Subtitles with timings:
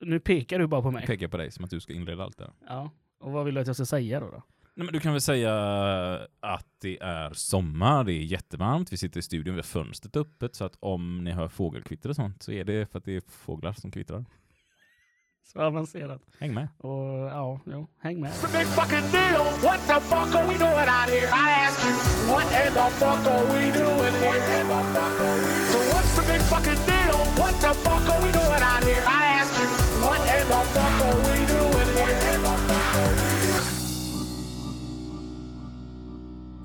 [0.00, 1.06] Nu pekar du bara på mig.
[1.06, 2.52] Pekar på dig som att du ska inleda allt det här.
[2.66, 2.90] Ja.
[3.20, 4.26] Och vad vill du att jag ska säga då?
[4.30, 4.42] då?
[4.74, 5.54] Nej, men du kan väl säga
[6.40, 10.54] att det är sommar, det är jättevarmt, vi sitter i studion, vi har fönstret öppet
[10.54, 13.22] så att om ni hör fågelkvitter och sånt så är det för att det är
[13.28, 14.24] fåglar som kvittrar.
[15.52, 16.22] Så avancerat.
[16.38, 16.68] Häng med.
[16.78, 18.32] Och ja, jo, häng med.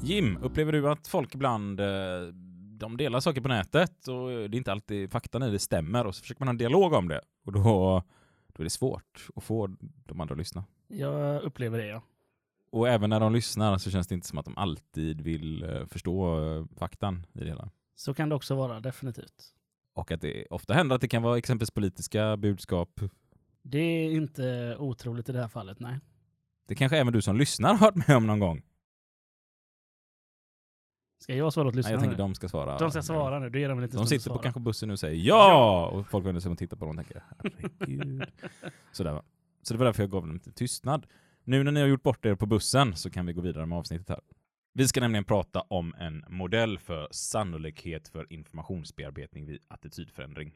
[0.02, 1.86] Jim, upplever du att folk ibland eh,
[2.78, 6.16] de delar saker på nätet och det är inte alltid fakta när det stämmer och
[6.16, 7.62] så försöker man ha en dialog om det och då,
[8.48, 9.70] då är det svårt att få
[10.06, 10.64] de andra att lyssna.
[10.88, 12.02] Jag upplever det ja.
[12.72, 15.86] Och även när de lyssnar så känns det inte som att de alltid vill eh,
[15.86, 17.70] förstå eh, faktan i det hela.
[17.96, 19.54] Så kan det också vara, definitivt.
[19.94, 23.00] Och att det ofta händer att det kan vara exempelvis politiska budskap.
[23.68, 26.00] Det är inte otroligt i det här fallet, nej.
[26.68, 28.62] Det kanske även du som lyssnar har varit med om någon gång.
[31.20, 32.78] Ska jag svara åt Nej, lyssnarna jag tänker de ska svara.
[32.78, 34.94] De ska svara nu, då ger de väl inte De sitter på kanske bussen nu
[34.94, 35.88] och säger ja!
[35.88, 38.24] Och folk vänder sig och tittar på dem och tänker herregud.
[38.92, 39.24] Sådär va.
[39.62, 41.08] Så det var därför jag gav dem lite tystnad.
[41.44, 43.78] Nu när ni har gjort bort er på bussen så kan vi gå vidare med
[43.78, 44.20] avsnittet här.
[44.74, 50.54] Vi ska nämligen prata om en modell för sannolikhet för informationsbearbetning vid attitydförändring.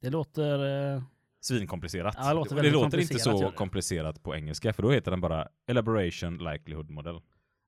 [0.00, 0.94] Det låter...
[0.94, 1.02] Eh,
[1.40, 2.14] Svinkomplicerat.
[2.18, 5.48] Ja, det låter det låter inte så komplicerat på engelska, för då heter den bara
[5.66, 7.20] Elaboration Likelihood Model.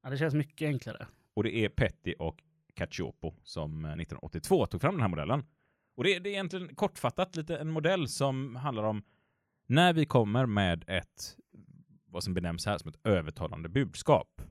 [0.03, 1.07] ja, det känns mycket enklare.
[1.35, 2.43] Och det är Petty och
[2.75, 5.45] Cacioppo som eh, 1982 tog fram den här modellen.
[5.97, 9.03] Och det är, det är egentligen kortfattat lite en modell som handlar om
[9.67, 11.37] när vi kommer med ett,
[12.07, 14.43] vad som benämns här som ett övertalande budskap.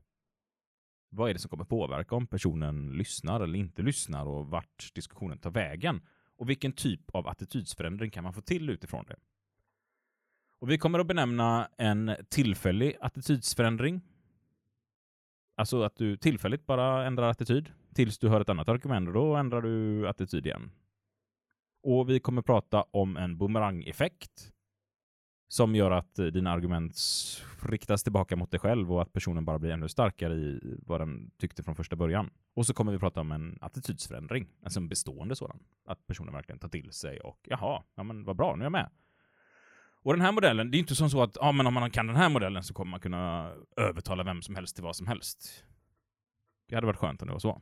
[1.09, 5.37] Vad är det som kommer påverka om personen lyssnar eller inte lyssnar och vart diskussionen
[5.37, 6.01] tar vägen?
[6.37, 9.15] Och vilken typ av attitydsförändring kan man få till utifrån det?
[10.59, 14.01] Och vi kommer att benämna en tillfällig attitydsförändring
[15.57, 19.35] Alltså att du tillfälligt bara ändrar attityd tills du hör ett annat argument och då
[19.35, 20.71] ändrar du attityd igen.
[21.83, 24.53] Och vi kommer prata om en boomerang-effekt
[25.47, 26.95] som gör att eh, dina argument
[27.61, 31.31] riktas tillbaka mot dig själv och att personen bara blir ännu starkare i vad den
[31.37, 32.29] tyckte från första början.
[32.55, 35.59] Och så kommer vi prata om en attitydsförändring, alltså en bestående sådan.
[35.85, 38.71] Att personen verkligen tar till sig och jaha, ja men vad bra, nu är jag
[38.71, 38.89] med.
[40.03, 42.07] Och den här modellen, det är inte som så att ja, men om man kan
[42.07, 45.63] den här modellen så kommer man kunna övertala vem som helst till vad som helst.
[46.69, 47.61] Det hade varit skönt om det var så.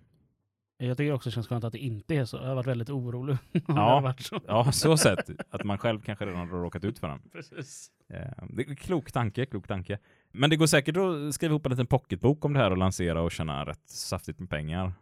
[0.77, 2.37] Jag tycker också det känns skönt att det inte är så.
[2.37, 3.37] Jag har varit väldigt orolig.
[3.67, 3.99] Ja.
[3.99, 4.41] varit så.
[4.47, 5.29] Ja, så sett.
[5.49, 7.19] Att man själv kanske redan har råkat ut för den.
[7.31, 7.87] Precis.
[8.13, 9.99] Eh, Det är klok tanke, klok tanke.
[10.31, 13.21] Men det går säkert att skriva ihop en liten pocketbok om det här och lansera
[13.21, 14.93] och tjäna rätt saftigt med pengar.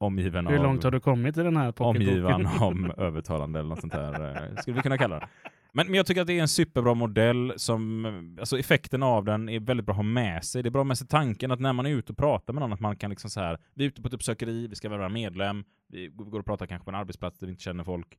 [0.00, 0.62] Omgiven Hur av...
[0.62, 2.62] långt har du kommit i den här omgiven pocketboken?
[2.68, 4.36] om övertalande eller något sånt där.
[4.50, 5.28] eh, Skulle vi kunna kalla det.
[5.72, 9.48] Men, men jag tycker att det är en superbra modell som, alltså effekten av den
[9.48, 10.62] är väldigt bra att ha med sig.
[10.62, 12.72] Det är bra med sig tanken att när man är ute och pratar med någon
[12.72, 15.08] att man kan liksom så här, vi är ute på ett uppsökeri, vi ska vara
[15.08, 18.18] medlem, vi går och pratar kanske på en arbetsplats där vi inte känner folk.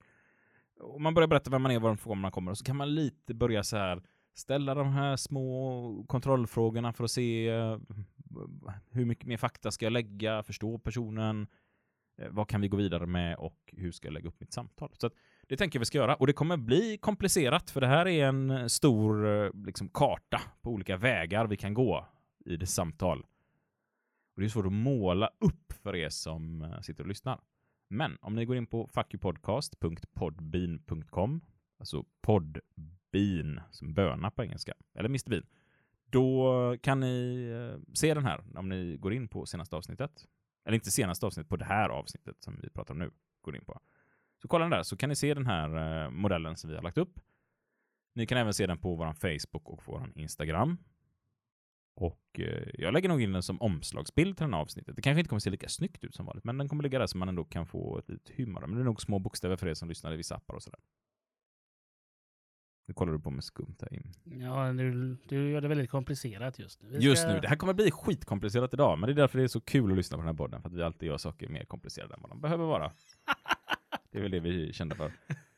[0.79, 3.33] Och man börjar berätta vem man är, var man kommer och så kan man lite
[3.33, 4.01] börja så här
[4.33, 7.77] ställa de här små kontrollfrågorna för att se eh,
[8.91, 11.47] hur mycket mer fakta ska jag lägga, förstå personen,
[12.17, 14.91] eh, vad kan vi gå vidare med och hur ska jag lägga upp mitt samtal?
[14.97, 15.13] Så att
[15.49, 16.15] det tänker jag vi ska göra.
[16.15, 20.41] Och det kommer bli komplicerat för det här är en eh, stor eh, liksom, karta
[20.61, 22.07] på olika vägar vi kan gå
[22.45, 23.19] i det samtal.
[24.35, 27.39] Och det är svårt att måla upp för er som eh, sitter och lyssnar.
[27.89, 31.41] Men om ni går in på fuckypodcast.podbean.com
[31.79, 35.45] alltså podbean som böna på engelska, eller Mr Bean,
[36.05, 37.45] då kan ni
[37.93, 40.25] se den här om ni går in på senaste avsnittet
[40.65, 43.11] eller inte senaste avsnittet, på det här avsnittet som vi pratar om nu,
[43.41, 43.81] går in på.
[44.41, 46.83] Så kolla den där, så kan ni se den här eh, modellen som vi har
[46.83, 47.19] lagt upp.
[48.15, 50.77] Ni kan även se den på vår Facebook och vår Instagram.
[51.95, 54.95] Och eh, jag lägger nog in den som omslagsbild till den här avsnittet.
[54.95, 57.07] Det kanske inte kommer se lika snyggt ut som vanligt, men den kommer ligga där
[57.07, 58.61] så man ändå kan få ett litet humor.
[58.61, 60.79] Men det är nog små bokstäver för er som lyssnar i vissa appar och sådär.
[62.87, 64.13] Nu kollar du på med skumt här in.
[64.23, 66.89] Ja, du, du gör det väldigt komplicerat just nu.
[66.89, 69.43] Vi Just ska- nu, det här kommer bli skitkomplicerat idag, men det är därför det
[69.43, 71.47] är så kul att lyssna på den här podden, för att vi alltid gör saker
[71.49, 72.91] mer komplicerade än vad de behöver vara.
[74.11, 75.11] Det är väl det vi kände för.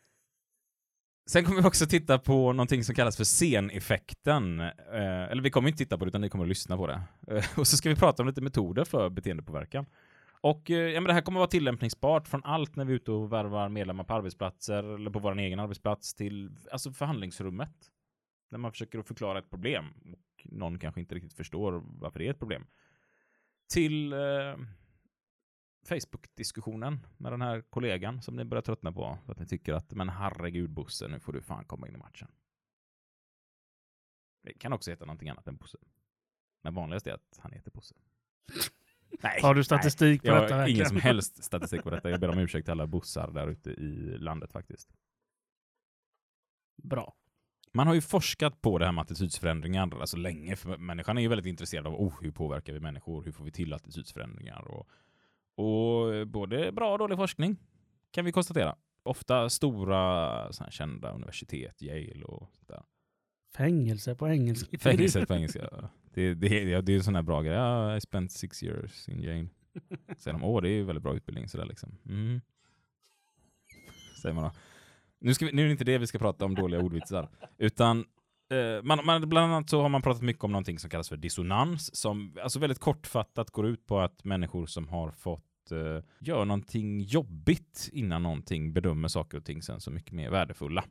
[1.30, 4.59] Sen kommer vi också titta på någonting som kallas för sceneffekten.
[4.59, 7.01] Eh, eller vi kommer inte titta på det, utan ni kommer att lyssna på det.
[7.27, 9.86] Eh, och så ska vi prata om lite metoder för beteendepåverkan.
[10.42, 13.12] Och eh, ja, men det här kommer vara tillämpningsbart från allt när vi är ute
[13.12, 17.74] och värvar medlemmar på arbetsplatser eller på vår egen arbetsplats till alltså förhandlingsrummet.
[18.51, 22.27] När man försöker att förklara ett problem och någon kanske inte riktigt förstår varför det
[22.27, 22.65] är ett problem.
[23.74, 24.19] Till eh,
[25.83, 29.92] Facebook-diskussionen med den här kollegan som ni börjar tröttna på för att ni tycker att
[29.92, 32.28] men herregud Bosse, nu får du fan komma in i matchen.
[34.44, 35.78] Det kan också heta någonting annat än Bosse.
[36.62, 37.95] Men vanligast är att han heter Bosse.
[39.24, 42.10] Nej, Har du statistik på jag detta har ingen som helst statistik på detta.
[42.10, 44.94] Jag ber om ursäkt till alla bussar där ute i landet faktiskt.
[46.83, 47.16] Bra.
[47.74, 51.28] Man har ju forskat på det här med attitydsförändringar alltså länge, för människan är ju
[51.28, 54.89] väldigt intresserad av oh, hur påverkar vi människor, hur får vi till attitydsförändringar och,
[55.56, 57.57] och både bra och dålig forskning
[58.12, 58.75] kan vi konstatera.
[59.03, 59.98] Ofta stora
[60.59, 62.83] här kända universitet, Yale och sådär.
[63.56, 64.77] Fängelse på engelska.
[64.80, 65.89] Fängelset på engelska.
[66.13, 67.53] Det, det, det, det är en sån här bra grej.
[67.53, 69.48] Ja, I spent six years in Yale.
[70.18, 71.97] Säger de, åh det är ju väldigt bra utbildning sådär liksom.
[72.06, 72.42] Mm.
[74.21, 74.51] Säger man då.
[75.19, 77.30] Nu, ska vi, nu är det inte det vi ska prata om, dåliga ordvitsar.
[77.57, 78.06] Utan eh,
[78.51, 81.18] Eh, man, man, bland annat så har man pratat mycket om någonting som kallas för
[81.18, 86.45] dissonans, som alltså väldigt kortfattat går ut på att människor som har fått eh, göra
[86.45, 90.83] någonting jobbigt innan någonting bedömer saker och ting sen så mycket mer värdefulla.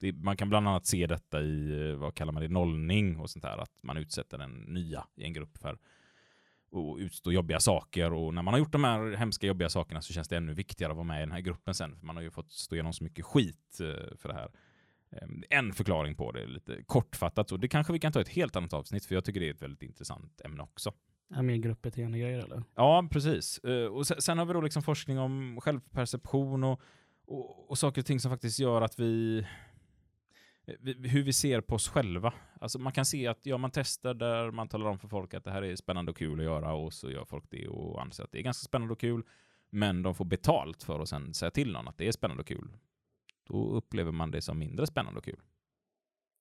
[0.00, 3.30] Det, man kan bland annat se detta i, eh, vad kallar man det, nollning och
[3.30, 5.80] sånt där, att man utsätter den nya i en grupp för att
[6.98, 10.28] utstå jobbiga saker och när man har gjort de här hemska jobbiga sakerna så känns
[10.28, 12.30] det ännu viktigare att vara med i den här gruppen sen, för man har ju
[12.30, 14.50] fått stå igenom så mycket skit eh, för det här.
[15.12, 15.28] Eh,
[15.58, 18.72] En förklaring på det, lite kortfattat, och det kanske vi kan ta ett helt annat
[18.72, 20.92] avsnitt, för jag tycker det är ett väldigt intressant ämne också.
[21.34, 22.62] Ja, mer gruppbeteende grejer eller?
[22.74, 23.58] Ja, precis.
[23.58, 26.80] Eh, Och se- sen har vi då liksom forskning om självperception och,
[27.26, 29.38] och, och saker och ting som faktiskt gör att vi,
[30.66, 32.32] eh, vi hur vi ser på oss själva.
[32.60, 35.44] Alltså man kan se att ja, man testar där man talar om för folk att
[35.44, 38.24] det här är spännande och kul att göra och så gör folk det och anser
[38.24, 39.22] att det är ganska spännande och kul.
[39.70, 42.46] Men de får betalt för att sen säga till någon att det är spännande och
[42.46, 42.68] kul.
[43.44, 45.40] Då upplever man det som mindre spännande och kul.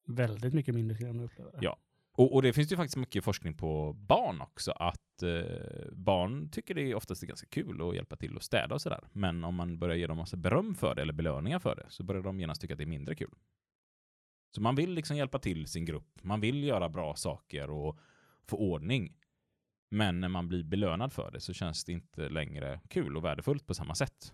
[0.08, 1.52] Väldigt mycket mindre skrämmande att uppleva.
[1.62, 1.78] Ja.
[2.20, 6.76] Och, och det finns ju faktiskt mycket forskning på barn också, att eh, barn tycker
[6.76, 9.08] det oftast är ganska kul att hjälpa till och städa och sådär.
[9.12, 12.04] Men om man börjar ge dem massa beröm för det, eller belöningar för det, så
[12.04, 13.36] börjar de genast tycka att det är mindre kul.
[14.56, 18.00] Så man vill liksom hjälpa till sin grupp, man vill göra bra saker och
[18.48, 19.14] få ordning.
[19.92, 23.68] Men när man blir belönad för det så känns det inte längre kul och värdefullt
[23.68, 24.34] på samma sätt.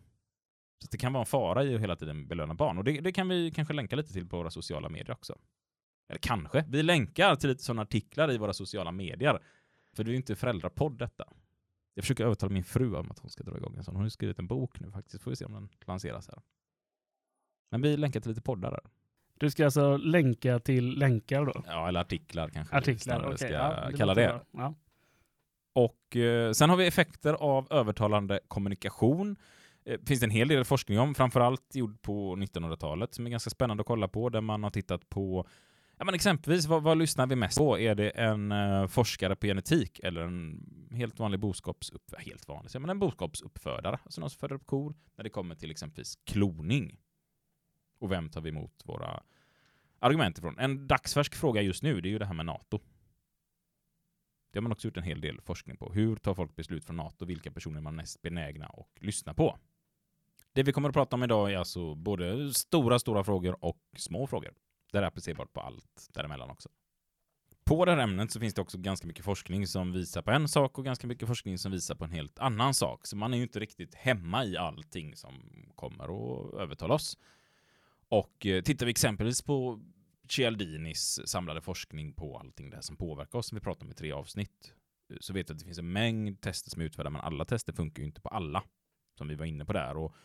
[0.80, 2.78] Så det kan vara en fara i att hela tiden belöna barn.
[2.78, 5.40] Och det, det kan vi kanske länka lite till på våra sociala medier också.
[6.10, 6.66] Eller kanske.
[6.68, 9.40] Vi länkar till lite sådana artiklar i våra sociala medier.
[9.94, 11.26] För det är ju inte föräldrapodd detta.
[11.94, 13.96] Jag försöker övertala min fru om att hon ska dra igång en sån.
[13.96, 15.24] Hon har ju skrivit en bok nu faktiskt.
[15.24, 16.42] Får vi se om den lanseras här.
[17.72, 18.82] Men vi länkar till lite poddar där.
[19.38, 21.64] Du ska alltså länka till länkar då?
[21.68, 23.38] Ja, eller artiklar kanske Artiklar, okej.
[23.38, 24.42] ska ja, kalla det.
[24.52, 24.74] Ja.
[25.74, 29.36] Och eh, sen har vi effekter av övertalande kommunikation.
[29.86, 33.50] Eh, finns det en hel del forskning om, framförallt gjord på 1900-talet, som är ganska
[33.50, 35.48] spännande att kolla på, där man har tittat på
[35.98, 37.80] Ja, men exempelvis, vad, vad lyssnar vi mest på?
[37.80, 42.24] Är det en eh, forskare på genetik eller en helt vanlig boskapsuppfödare?
[42.24, 45.72] Helt vanlig, men en boskapsuppfödare, alltså någon som föder upp kor, när det kommer till
[45.72, 46.98] exempelvis kloning.
[48.00, 49.24] Och vem tar vi emot våra
[50.00, 50.60] argument ifrån?
[50.60, 52.80] En dagsfärsk fråga just nu, det är ju det här med NATO.
[54.52, 55.94] Det har man också gjort en hel del forskning på.
[55.94, 57.26] Hur tar folk beslut från NATO?
[57.26, 59.58] Vilka personer är man mest benägna att lyssna på?
[60.56, 64.28] Det vi kommer att prata om idag är alltså både stora, stora frågor och små
[64.28, 64.54] frågor.
[64.92, 66.70] Det är applicerbart på allt däremellan också.
[67.66, 70.48] På det här ämnet så finns det också ganska mycket forskning som visar på en
[70.48, 73.08] sak och ganska mycket forskning som visar på en helt annan sak.
[73.08, 75.34] Så man är ju inte riktigt hemma i allting som
[75.76, 77.18] kommer att övertala oss.
[78.10, 79.82] Och eh, tittar vi exempelvis på
[80.30, 83.96] Cialdinis samlade forskning på allting det här som påverkar oss, som vi pratar om i
[83.96, 84.74] tre avsnitt,
[85.10, 87.46] eh, så vet vi att det finns en mängd tester som är utförda, men alla
[87.46, 88.64] tester funkar ju inte på alla,
[89.18, 89.98] som vi var inne på där.
[89.98, 90.16] Och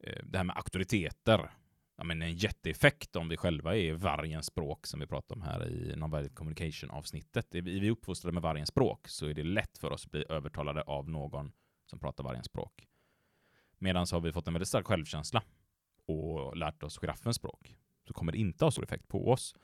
[0.00, 1.50] Eh, det här med auktoriteter,
[1.96, 5.68] ja, men en jätteeffekt om vi själva är vargens språk, som vi pratade om här
[5.68, 7.54] i Nonviolent Communication-avsnittet.
[7.54, 10.10] Är vi är vi uppfostrade med vargens språk så är det lätt för oss att
[10.10, 11.52] bli övertalade av någon
[11.86, 12.86] som pratar vargens språk.
[13.78, 15.42] Medan så har vi fått en väldigt stark självkänsla
[16.06, 17.76] och lärt oss giraffens språk,
[18.06, 19.54] så kommer det inte ha stor effekt på oss.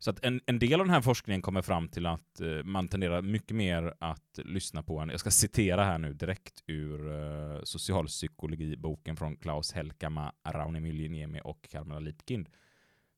[0.00, 2.88] Så att en, en del av den här forskningen kommer fram till att eh, man
[2.88, 7.62] tenderar mycket mer att lyssna på en, jag ska citera här nu direkt ur eh,
[7.62, 12.48] socialpsykologiboken från Klaus Helkama, Rauni Myllyniemi och Karmela Lipkind.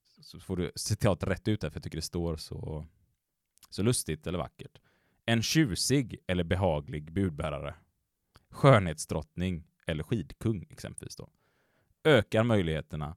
[0.09, 2.87] Så, så får du citat rätt ut där, för jag tycker det står så,
[3.71, 4.79] så lustigt eller vackert.
[5.27, 7.75] En tjusig eller behaglig budbärare,
[8.51, 11.31] skönhetsdrottning eller skidkung exempelvis då,
[12.05, 13.17] ökar möjligheterna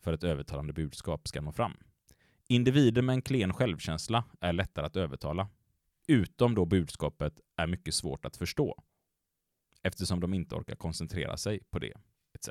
[0.00, 1.76] för ett övertalande budskap ska nå fram.
[2.48, 5.48] Individer med en klen självkänsla är lättare att övertala,
[6.08, 8.82] utom då budskapet är mycket svårt att förstå,
[9.82, 11.92] eftersom de inte orkar koncentrera sig på det,
[12.34, 12.48] etc.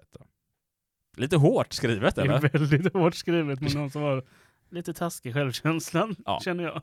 [1.17, 2.49] Lite hårt skrivet, Det är eller?
[2.49, 4.27] väldigt hårt skrivet med någon som har
[4.69, 6.39] lite taskig självkänsla, Ja.
[6.43, 6.81] känner jag.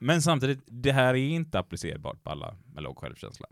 [0.00, 3.46] Men samtidigt, det här är inte applicerbart på alla med låg självkänsla.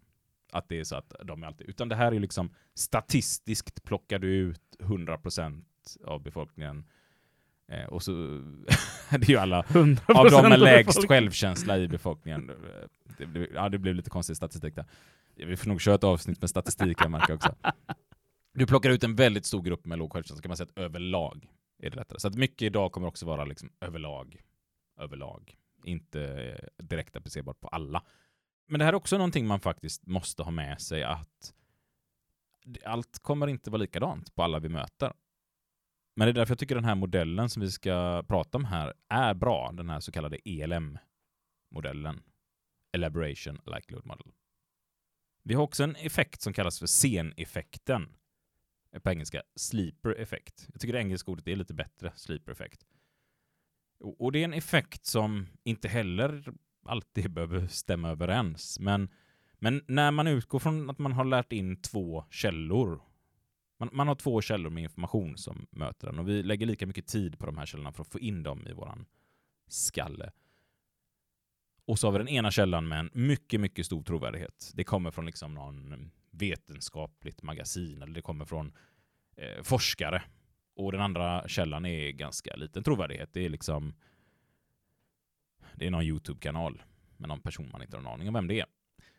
[0.52, 4.18] att det är så att de är alltid, utan det här är liksom statistiskt plockar
[4.18, 5.64] du ut 100%
[6.04, 6.85] av befolkningen.
[7.68, 8.12] Eh, och så,
[9.11, 12.50] det är ju alla 100% av dem med lägst självkänsla i befolkningen.
[13.18, 14.85] Det blev, ja, det blev lite konstig statistik där.
[15.35, 17.54] Vi får nog köra ett avsnitt med statistik jag märker också.
[18.54, 21.46] Du plockar ut en väldigt stor grupp med låg självkänsla, kan man säga att överlag
[21.82, 22.20] är det lättare.
[22.20, 24.40] Så att mycket idag kommer också vara liksom överlag.
[25.00, 25.56] Överlag.
[25.85, 28.02] Inte eh, direkt applicerbart på alla.
[28.68, 31.54] Men det här är också någonting man faktiskt måste ha med sig att
[32.85, 35.12] allt kommer inte vara likadant på alla vi möter.
[36.16, 38.94] Men det är därför jag tycker den här modellen som vi ska prata om här
[39.08, 42.23] är bra, den här så kallade ELM-modellen.
[42.92, 44.32] Elaboration Likelihood Model.
[45.42, 48.16] Vi har också en effekt som kallas för sceneffekten.
[49.02, 50.68] På engelska sleeper effekt.
[50.73, 52.87] Jag tycker det engelska ordet är lite bättre, sleeper effekt.
[54.00, 56.52] Och och det är en effekt som inte heller
[56.87, 58.80] alltid behöver stämma överens.
[58.80, 59.08] Men,
[59.58, 63.02] men när man utgår från att man har lärt in två källor.
[63.78, 67.06] Man, man har två källor med information som möter den och vi lägger lika mycket
[67.06, 69.06] tid på de här källorna för att få in dem i våran
[69.68, 70.30] skalle.
[71.85, 74.73] Och så har vi den ena källan med en mycket, mycket stor trovärdighet.
[74.75, 78.73] Det kommer från liksom någon vetenskapligt magasin eller det kommer från
[79.37, 80.23] eh, forskare.
[80.76, 83.33] Och den andra källan är ganska liten trovärdighet.
[83.33, 83.95] Det är liksom
[85.75, 86.83] det är någon YouTube-kanal
[87.16, 88.66] med någon person man inte har en aning om vem det är.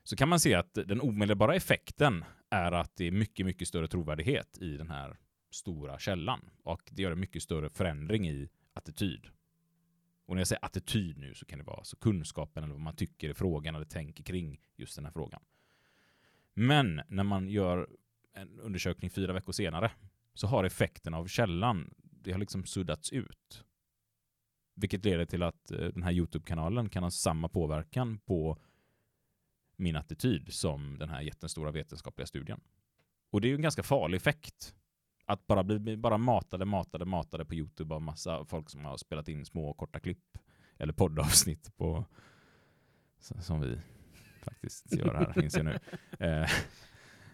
[0.07, 3.87] Så kan man se att den omedelbara effekten är att det är mycket, mycket större
[3.87, 5.17] trovärdighet i den här
[5.51, 6.49] stora källan.
[6.63, 9.27] Och det gör en mycket större förändring i attityd.
[10.25, 12.95] Och när jag säger attityd nu så kan det vara så kunskapen eller vad man
[12.95, 15.41] tycker i frågan eller tänker kring just den här frågan.
[16.53, 17.89] Men när man gör
[18.33, 19.91] en undersökning fyra veckor senare
[20.33, 23.63] så har effekten av källan, det har liksom suddats ut.
[24.75, 28.57] Vilket leder till att eh, den här YouTube-kanalen kan ha samma påverkan på
[29.77, 32.61] min attityd som den här jättestora vetenskapliga studien.
[33.29, 34.75] Och det är ju en ganska farlig effekt.
[35.25, 39.27] Att bara bli bara matade, matade, matade på YouTube av massa folk som har spelat
[39.27, 40.37] in små korta klipp
[40.77, 42.05] eller poddavsnitt på
[43.19, 43.79] som vi
[44.43, 45.79] faktiskt gör här, inser jag nu.
[46.27, 46.49] Eh,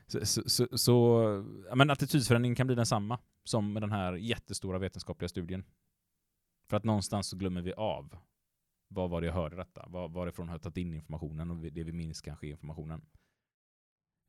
[0.07, 1.23] så, så, så, så
[1.69, 5.63] ja, men attitydsförändringen kan bli densamma som med den här jättestora vetenskapliga studien.
[6.69, 8.17] För att någonstans så glömmer vi av
[8.93, 9.85] vad var det jag hörde detta?
[9.87, 13.01] Var, varifrån har jag tagit in informationen och det vi minns kanske är informationen.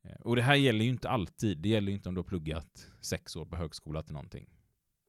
[0.03, 1.57] Eh, och det här gäller ju inte alltid.
[1.57, 4.49] Det gäller ju inte om du har pluggat sex år på högskola till någonting.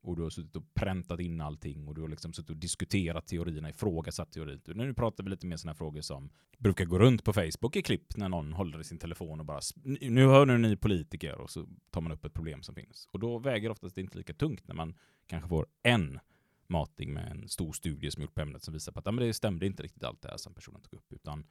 [0.02, 3.26] Och du har suttit och präntat in allting och du har liksom suttit och diskuterat
[3.26, 4.60] teorierna, ifrågasatt teorin.
[4.66, 8.16] Nu pratar vi lite mer sådana frågor som brukar gå runt på Facebook i klipp
[8.16, 9.60] när någon håller i sin telefon och bara
[10.00, 13.08] nu hör nu ni politiker och så tar man upp ett problem som finns.
[13.12, 14.94] Och då väger oftast det inte lika tungt när man
[15.26, 16.20] kanske får en
[16.68, 19.26] matning med en stor studie som gjort på ämnet som visar på att ja, men
[19.26, 21.12] det stämde inte riktigt allt det här som personen tog upp.
[21.12, 21.46] Utan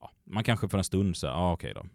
[0.00, 1.86] ja, man kanske för en stund säger, ja okej då,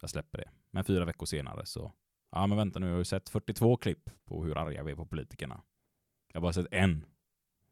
[0.00, 0.50] jag släpper det.
[0.70, 1.92] Men fyra veckor senare så,
[2.30, 4.96] ja men vänta nu, jag har ju sett 42 klipp på hur arga vi är
[4.96, 5.62] på politikerna.
[6.32, 7.04] Jag har bara sett en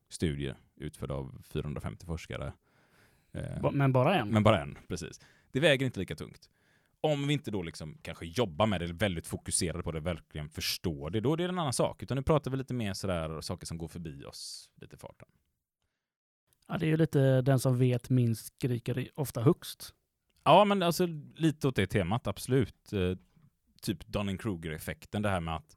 [0.09, 2.53] studie utförd av 450 forskare.
[3.33, 4.29] Eh, Men bara en?
[4.29, 5.21] men bara en, precis.
[5.51, 6.51] Det väger inte lika tungt.
[7.00, 10.49] Om vi inte då liksom kanske jobbar med det, eller väldigt fokuserade på det, verkligen
[10.49, 12.02] förstår det, då är det en annan sak.
[12.02, 15.28] Utan nu pratar vi lite mer sådär saker som går förbi oss lite i farten.
[16.69, 19.95] Ja, det är ju lite den som vet minst skriker ofta högst.
[20.45, 22.92] Ja, men alltså lite åt det temat, absolut.
[22.92, 23.16] Eh,
[23.83, 25.76] typ Dunning-Kruger-effekten, det här med att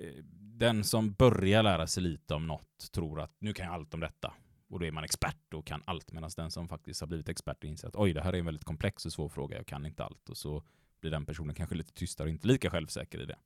[0.00, 0.24] eh,
[0.58, 4.00] den som börjar lära sig lite om något tror att nu kan jag allt om
[4.00, 4.32] detta.
[4.68, 6.12] Och då är man expert och kan allt.
[6.12, 8.64] Medan den som faktiskt har blivit expert inser att oj, det här är en väldigt
[8.64, 10.28] komplex och svår fråga, jag kan inte allt.
[10.28, 10.62] Och så
[11.00, 13.38] blir den personen kanske lite tystare och inte lika självsäker i det.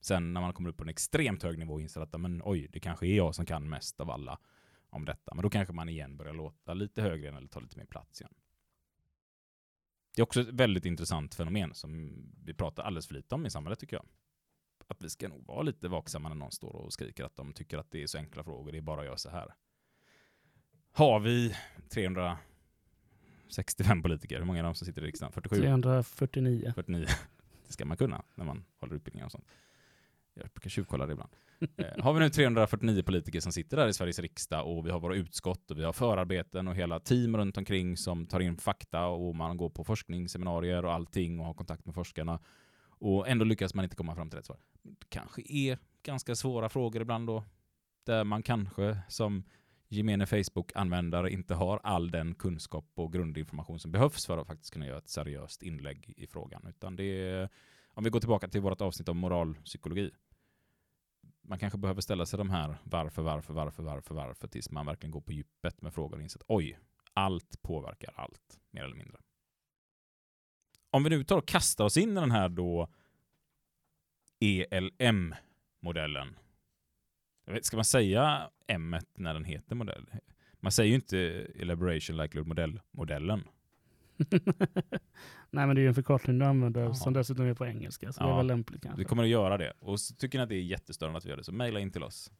[0.00, 2.68] Sen när man kommer upp på en extremt hög nivå och inser att men, oj,
[2.72, 4.38] det kanske är jag som kan mest av alla
[4.90, 5.34] om detta.
[5.34, 8.34] Men då kanske man igen börjar låta lite högre eller ta lite mer plats igen.
[10.14, 12.12] Det är också ett väldigt intressant fenomen som
[12.44, 14.06] vi pratar alldeles för lite om i samhället tycker jag.
[14.86, 17.78] Att vi ska nog vara lite vaksamma när någon står och skriker att de tycker
[17.78, 19.54] att det är så enkla frågor, det är bara att göra så här.
[20.92, 21.54] Har vi
[21.88, 25.32] 365 politiker, hur många är de som sitter i riksdagen?
[25.32, 25.56] 47?
[25.56, 26.72] 349.
[26.74, 27.06] 49.
[27.66, 29.46] Det ska man kunna när man håller utbildningar och sånt.
[30.34, 31.30] Jag brukar tjuvkolla det ibland.
[31.76, 35.00] Eh, har vi nu 349 politiker som sitter där i Sveriges riksdag och vi har
[35.00, 39.06] våra utskott och vi har förarbeten och hela team runt omkring som tar in fakta
[39.06, 42.40] och man går på forskningsseminarier och allting och har kontakt med forskarna.
[42.84, 44.58] Och ändå lyckas man inte komma fram till rätt svar.
[44.82, 47.44] Det kanske är ganska svåra frågor ibland då.
[48.04, 49.44] Där man kanske som
[49.92, 54.86] gemene Facebook-användare inte har all den kunskap och grundinformation som behövs för att faktiskt kunna
[54.86, 56.66] göra ett seriöst inlägg i frågan.
[56.68, 57.48] Utan det är,
[57.86, 60.10] om vi går tillbaka till vårt avsnitt om moralpsykologi.
[61.42, 65.10] Man kanske behöver ställa sig de här varför, varför, varför, varför, varför tills man verkligen
[65.10, 66.78] går på djupet med frågan och inser att oj,
[67.12, 69.18] allt påverkar allt, mer eller mindre.
[70.90, 72.88] om vi nu tar och kastar oss in i den här då
[74.40, 76.38] ELM-modellen.
[77.46, 80.06] Vet, Ska man säga M när den heter modell?
[80.60, 81.18] Man säger ju inte
[81.56, 83.44] Elaboration Likelihood Modell-modellen.
[85.50, 86.94] Nej, men det är ju en förkortning du använder Jaha.
[86.94, 88.32] som dessutom är på engelska, så det Ja.
[88.32, 88.98] är väl lämpligt kanske.
[88.98, 89.72] Vi kommer att göra det.
[89.80, 91.90] Och så tycker ni att det är jättestörande att vi gör det, så mejla in
[91.92, 92.30] till oss.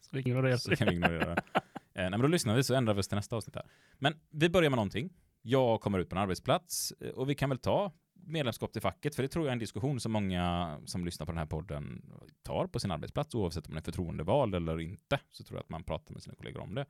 [0.00, 1.42] Så vi ignorerar Så kan vi ignorera det.
[1.96, 3.64] Eh, nej, men då lyssnar vi så ändrar vi oss till nästa avsnitt här.
[3.98, 5.10] Men vi börjar med någonting.
[5.42, 7.92] Jag kommer ut på en arbetsplats eh, och vi kan väl ta
[8.26, 11.32] medlemskap till facket, för det tror jag är en diskussion som många som lyssnar på
[11.32, 12.02] den här podden
[12.42, 15.68] tar på sin arbetsplats, oavsett om man är förtroendevald eller inte, så tror jag att
[15.68, 16.86] man pratar med sina kollegor om det.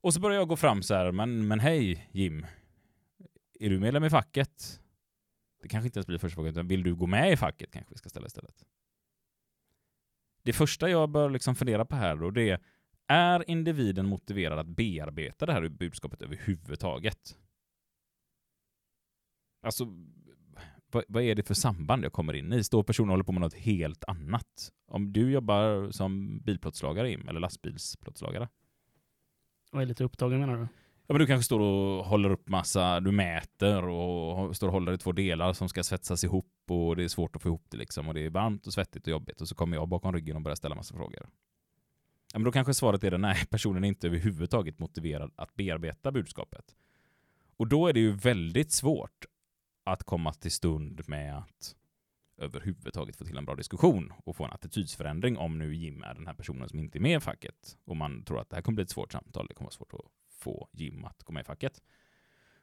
[0.00, 2.46] Och så börjar jag gå fram så här, men, men hej Jim,
[3.60, 4.80] är du medlem i facket?
[5.62, 7.94] Det kanske inte ens blir första frågan, utan vill du gå med i facket kanske
[7.94, 8.64] vi ska ställa istället.
[10.42, 12.60] Det första jag bör liksom fundera på här då, det är,
[13.06, 17.36] är individen motiverad att bearbeta det här budskapet överhuvudtaget?
[19.68, 19.86] Alltså,
[20.90, 22.64] vad, vad är det för samband jag kommer in i?
[22.64, 24.72] Står personen och håller på med något helt annat?
[24.86, 28.48] Om du jobbar som bilplåtslagare, Im, eller lastbilsplåtslagare,
[29.72, 30.60] Och är lite upptagen menar du?
[31.06, 34.92] Ja men du kanske står och håller upp massa, du mäter och står och håller
[34.92, 37.76] i två delar som ska svetsas ihop och det är svårt att få ihop det
[37.76, 40.36] liksom och det är varmt och svettigt och jobbigt och så kommer jag bakom ryggen
[40.36, 41.28] och börjar ställa massa frågor.
[42.32, 46.12] Ja men då kanske svaret är det nej, personen är inte överhuvudtaget motiverad att bearbeta
[46.12, 46.76] budskapet.
[47.56, 49.26] Och då är det ju väldigt svårt
[49.92, 51.76] att komma till stund med att
[52.38, 56.26] överhuvudtaget få till en bra diskussion och få en attitydsförändring om nu Jim är den
[56.26, 58.74] här personen som inte är med i facket och man tror att det här kommer
[58.74, 61.44] bli ett svårt samtal, det kommer vara svårt att få Jim att gå med i
[61.44, 61.82] facket.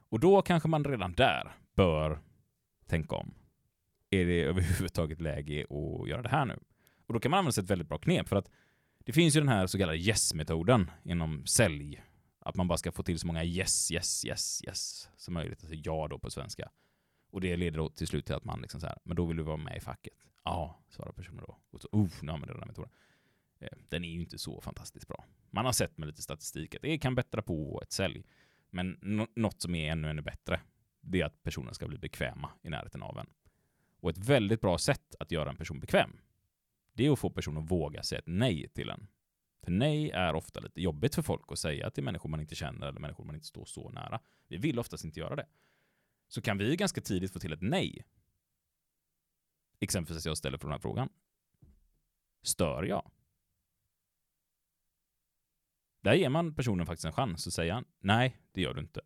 [0.09, 2.19] Och då kanske man redan där bör
[2.87, 3.33] tänka om.
[4.09, 6.59] Är det överhuvudtaget läge att göra det här nu?
[7.07, 8.51] Och då kan man använda sig av ett väldigt bra knep för att
[9.05, 12.03] det finns ju den här så kallade yes-metoden inom sälj.
[12.39, 15.63] Att man bara ska få till så många yes, yes, yes, yes som möjligt.
[15.63, 16.69] Alltså ja då på svenska.
[17.35, 19.37] Och det leder då till slut till att man liksom så här, men då vill
[19.37, 20.13] du vara med i facket.
[20.43, 21.57] Ja, svarar personen då.
[21.71, 22.91] Och så, oh, nu använder jag den här metoden.
[23.59, 25.25] Eh, Den är ju inte så fantastiskt bra.
[25.49, 28.25] Man har sett med lite statistik att det kan bättra på ett sälj.
[28.69, 28.99] Men
[29.35, 30.61] något som är ännu, ännu bättre,
[31.01, 33.29] det är att personen ska bli bekväma i närheten av en.
[33.99, 36.17] Och ett väldigt bra sätt att göra en person bekväm,
[36.93, 39.07] det är att få personen att våga säga ett nej till en.
[39.63, 42.87] För nej är ofta lite jobbigt för folk att säga till människor man inte känner
[42.87, 44.19] eller människor man inte står så nära.
[44.47, 45.45] Vi vill oftast inte göra det.
[46.27, 48.05] Så kan vi ganska tidigt få till ett nej.
[49.79, 51.09] Exempelvis jag ställer på den här frågan.
[52.43, 53.11] Stör jag?
[56.01, 59.01] Där ger man personen faktiskt en chans att säga nej, det gör du inte.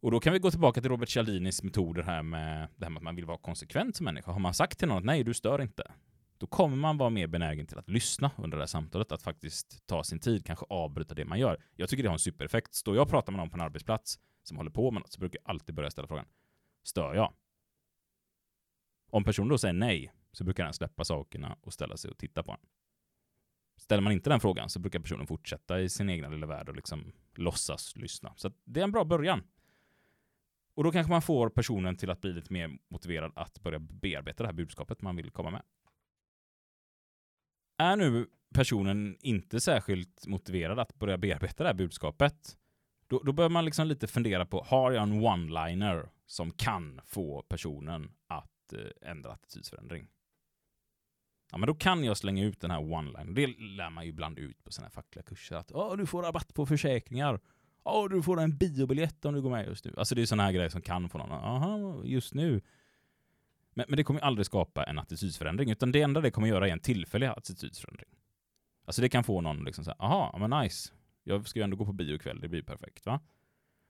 [0.00, 2.96] Och då kan vi gå tillbaka till Robert Cialdinis metoder här med det här med
[2.96, 4.32] att man vill vara konsekvent som människa.
[4.32, 5.92] Har man sagt till någon att nej, du stör inte,
[6.38, 9.86] då kommer man vara mer benägen till att lyssna under det här samtalet, att faktiskt
[9.86, 11.62] ta sin tid, kanske avbryta det man gör.
[11.76, 12.74] Jag tycker det har en supereffekt.
[12.74, 15.20] Står jag och pratar med någon på en arbetsplats som håller på med något så
[15.20, 16.26] brukar jag alltid börja ställa frågan,
[16.82, 17.34] stör jag?
[19.10, 22.42] Om personen då säger nej, så brukar den släppa sakerna och ställa sig och titta
[22.42, 22.60] på den.
[23.76, 26.76] Ställer man inte den frågan så brukar personen fortsätta i sin egna lilla värld och
[26.76, 28.32] liksom låtsas lyssna.
[28.36, 29.42] Så att det är en bra början.
[30.74, 34.42] Och då kanske man får personen till att bli lite mer motiverad att börja bearbeta
[34.42, 35.62] det här budskapet man vill komma med.
[37.78, 42.58] Är nu personen inte särskilt motiverad att börja bearbeta det här budskapet,
[43.10, 47.42] då, då bör man liksom lite fundera på, har jag en one-liner som kan få
[47.42, 50.08] personen att eh, ändra attitydsförändring?
[51.52, 53.34] Ja, men då kan jag slänga ut den här one-linern.
[53.34, 55.56] Det lär man ju ibland ut på sådana här fackliga kurser.
[55.56, 57.40] Att Åh, du får rabatt på försäkringar.
[57.82, 59.94] Åh, du får en biobiljett om du går med just nu.
[59.96, 62.60] Alltså det är sådana här grejer som kan få någon att, aha, just nu.
[63.74, 66.68] Men, men det kommer ju aldrig skapa en attitydsförändring, utan det enda det kommer göra
[66.68, 68.08] är en tillfällig attitydsförändring.
[68.84, 70.92] Alltså det kan få någon liksom såhär, aha, men nice.
[71.22, 73.20] Jag ska ju ändå gå på bio ikväll, det blir ju perfekt va?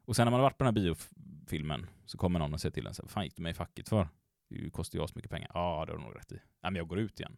[0.04, 2.72] Och sen när man har varit på den här biofilmen så kommer någon och säger
[2.72, 4.08] till en så här, fan gick du med i facket för?
[4.48, 5.50] Det kostar ju mycket pengar.
[5.54, 6.34] Ja, det har du nog rätt i.
[6.34, 7.36] Nej, men jag går ut igen.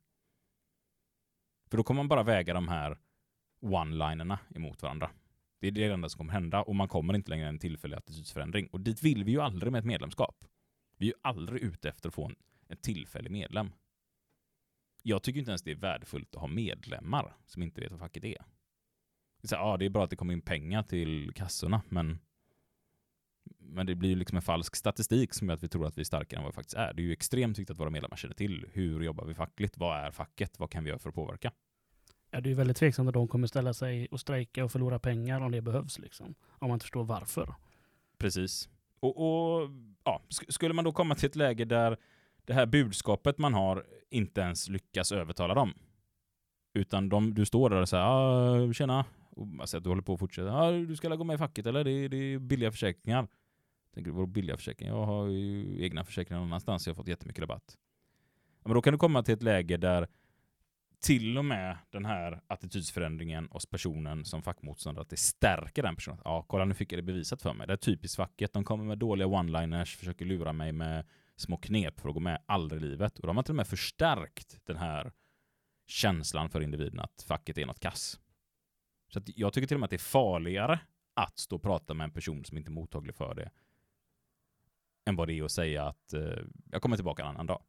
[1.70, 2.98] För då kommer man bara väga de här
[3.60, 5.10] one-linerna emot varandra.
[5.58, 8.66] Det är det enda som kommer hända och man kommer inte längre en tillfällig attitydsförändring.
[8.66, 10.44] Och dit vill vi ju aldrig med ett medlemskap.
[10.96, 12.36] Vi är ju aldrig ute efter att få en,
[12.68, 13.72] en tillfällig medlem.
[15.02, 18.24] Jag tycker inte ens det är värdefullt att ha medlemmar som inte vet vad facket
[18.24, 18.44] är.
[19.44, 22.18] Så här, ja, det är bra att det kommer in pengar till kassorna, men,
[23.58, 26.00] men det blir ju liksom en falsk statistik som gör att vi tror att vi
[26.00, 26.94] är starkare än vad vi faktiskt är.
[26.94, 29.98] Det är ju extremt viktigt att våra medlemmar känner till hur jobbar vi fackligt, vad
[29.98, 31.52] är facket, vad kan vi göra för att påverka?
[32.30, 34.98] Ja, det är ju väldigt tveksamt att de kommer ställa sig och strejka och förlora
[34.98, 35.98] pengar om det behövs.
[35.98, 36.34] Liksom.
[36.48, 37.54] Om man inte förstår varför.
[38.18, 38.68] Precis.
[39.00, 39.70] Och, och
[40.04, 41.96] ja, sk- skulle man då komma till ett läge där
[42.44, 45.74] det här budskapet man har inte ens lyckas övertala dem.
[46.74, 49.04] Utan de, du står där och säger ah, tjena,
[49.36, 50.48] och man säger att du håller på att fortsätta.
[50.48, 51.84] Ja, du ska gå med i facket eller?
[51.84, 53.28] Det, är- det är billiga försäkringar.
[53.94, 54.94] Tänker du, vadå billiga försäkringar?
[54.94, 57.76] Jag har ju egna försäkringar någon annanstans, jag har fått jättemycket rabatt.
[58.62, 60.08] Ja, men då kan du komma till ett läge där
[61.00, 66.20] till och med den här attitydsförändringen hos personen som fackmotståndare, att det stärker den personen.
[66.24, 67.66] Ja, kolla nu fick jag det bevisat för mig.
[67.66, 68.52] Det är typiskt facket.
[68.52, 72.42] De kommer med dåliga one-liners, försöker lura mig med små knep för att gå med
[72.46, 73.18] aldrig i livet.
[73.18, 75.12] Och de har till och med förstärkt den här
[75.86, 78.20] känslan för individen att facket är något kass.
[79.12, 80.80] Så att jag tycker till och med att det är farligare
[81.14, 83.50] att stå och prata med en person som inte är mottaglig för det
[85.04, 86.38] än vad det är att säga att eh,
[86.70, 87.62] jag kommer tillbaka en annan dag.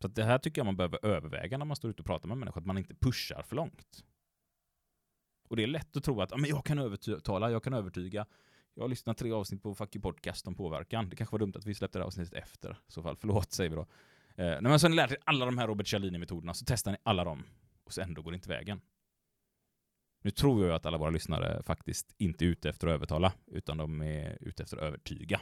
[0.00, 2.28] Så att det här tycker jag man behöver överväga när man står ute och pratar
[2.28, 4.04] med människor, att man inte pushar för långt.
[5.48, 8.26] Och det är lätt att tro att ah, men jag kan övertala, jag kan övertyga.
[8.74, 11.08] Jag har lyssnat tre avsnitt på Fucky Podcast om påverkan.
[11.08, 12.70] Det kanske var dumt att vi släppte det här avsnittet efter.
[12.88, 13.86] I så fall, förlåt säger vi då.
[14.42, 17.24] Eh, när man sen lärt er alla de här Robert Cialdini-metoderna så testar ni alla
[17.24, 17.44] dem.
[17.84, 18.80] Och så ändå går det inte vägen.
[20.26, 23.76] Nu tror jag att alla våra lyssnare faktiskt inte är ute efter att övertala, utan
[23.76, 25.40] de är ute efter att övertyga.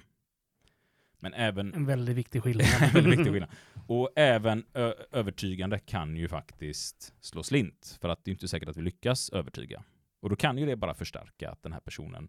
[1.19, 1.75] Men även...
[1.75, 2.67] En väldigt viktig skillnad.
[2.95, 3.51] väldigt viktig skillnad.
[3.87, 4.65] Och även
[5.11, 9.31] övertygande kan ju faktiskt slå slint, för att det är inte säkert att vi lyckas
[9.31, 9.85] övertyga.
[10.21, 12.29] Och då kan ju det bara förstärka att den här personen,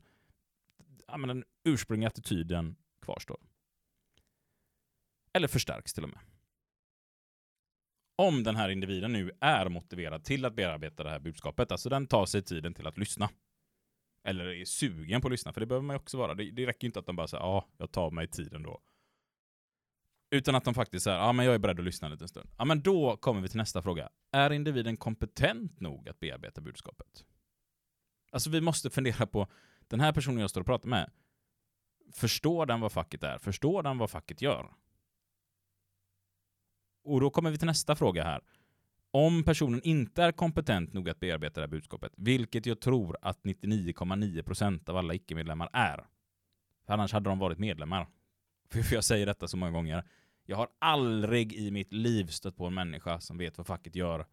[1.08, 3.40] ja men den ursprungliga attityden kvarstår.
[5.34, 6.20] Eller förstärks till och med.
[8.16, 12.08] Om den här individen nu är motiverad till att bearbeta det här budskapet, alltså den
[12.08, 13.30] tar sig tiden till att lyssna.
[14.24, 16.34] Eller är sugen på att lyssna, för det behöver man ju också vara.
[16.34, 18.82] Det, det räcker inte att de bara säger ja, jag tar mig tiden då.
[20.30, 22.50] Utan att de faktiskt säger ja, men jag är beredd att lyssna en liten stund.
[22.58, 24.10] Ja, men då kommer vi till nästa fråga.
[24.32, 27.26] Är individen kompetent nog att bearbeta budskapet?
[28.32, 29.48] Alltså vi måste fundera på,
[29.88, 31.12] den här personen jag står och pratar med,
[32.14, 33.38] förstår den vad facket är?
[33.38, 34.74] Förstår den vad facket gör?
[37.06, 38.42] Och då kommer vi till nästa fråga här.
[39.12, 43.44] Om personen inte är kompetent nog att bearbeta det här budskapet, vilket jag tror att
[43.44, 46.08] 99,9% av alla icke-medlemmar är.
[46.86, 48.08] För annars hade de varit medlemmar.
[48.70, 50.04] För jag säger detta så många gånger.
[50.46, 54.26] Jag har aldrig i mitt liv stött på en människa som vet vad facket gör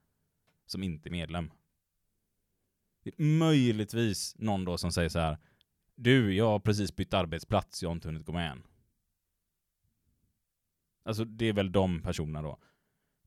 [0.66, 1.50] som inte är medlem.
[3.04, 5.38] Det är möjligtvis någon då som säger så här.
[5.94, 8.62] Du, jag har precis bytt arbetsplats, jag har inte hunnit gå med än.
[11.02, 12.58] Alltså det är väl de personerna då.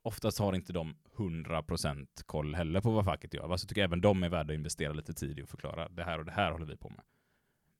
[0.02, 3.52] Oftast har inte de 100% koll heller på vad facket gör.
[3.52, 6.04] Alltså jag tycker även de är värda att investera lite tid i att förklara det
[6.04, 7.02] här och det här håller vi på med.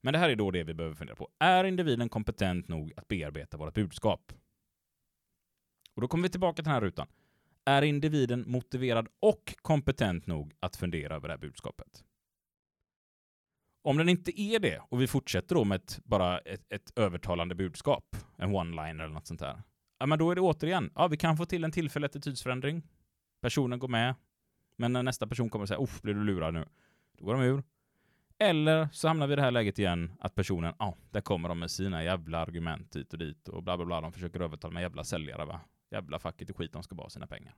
[0.02, 1.30] Men det här är då det vi behöver fundera på.
[1.40, 4.34] Är individen kompetent nog att bearbeta vårt budskap?
[5.96, 7.08] Och då kommer vi tillbaka till den här rutan.
[7.66, 12.04] Är individen motiverad och kompetent nog att fundera över det här budskapet?
[13.82, 17.56] Om den inte är det, och vi fortsätter då med ett, bara ett, ett övertalande
[17.56, 19.64] budskap, en one-liner eller något sånt där,
[19.98, 22.84] ja, men då är det återigen, ja, vi kan få till en tillfällig attitydsförändring.
[23.42, 24.16] Personen går med,
[24.78, 26.66] men när nästa person kommer och säger, uff, blir du lurad nu?
[27.18, 27.64] Då går de ur.
[28.38, 31.60] Eller så hamnar vi i det här läget igen, att personen, ja, där kommer de
[31.60, 34.82] med sina jävla argument hit och dit och bla bla bla, de försöker övertala med
[34.82, 35.62] jävla säljare va.
[35.92, 37.56] Jävla facket och skit, de ska bara ha sina pengar.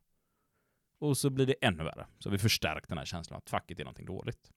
[1.00, 2.08] Och så blir det ännu värre.
[2.20, 4.52] Så vi förstärkt den här känslan att facket är någonting dåligt.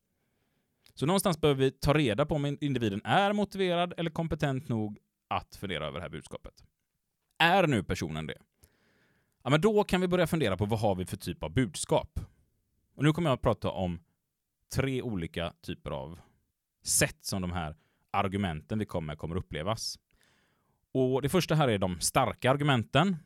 [0.95, 5.57] Så någonstans behöver vi ta reda på om individen är motiverad eller kompetent nog att
[5.57, 6.65] fundera över det här budskapet.
[7.41, 8.39] Är nu personen det?
[9.43, 12.21] Ja, men då kan vi börja fundera på vad har vi för typ av budskap?
[12.95, 14.01] Och nu kommer jag att prata om
[14.75, 16.21] tre olika typer av
[16.83, 17.77] sätt som de här
[18.11, 19.99] argumenten vi kommer kommer upplevas.
[20.93, 23.17] Och det första här är de starka argumenten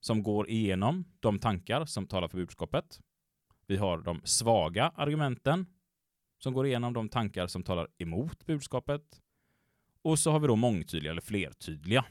[0.00, 3.00] som går igenom de tankar som talar för budskapet.
[3.66, 5.66] Vi har de svaga argumenten
[6.38, 9.20] som går igenom de tankar som talar emot budskapet.
[10.02, 12.04] Och så har vi då mångtydliga eller flertydliga.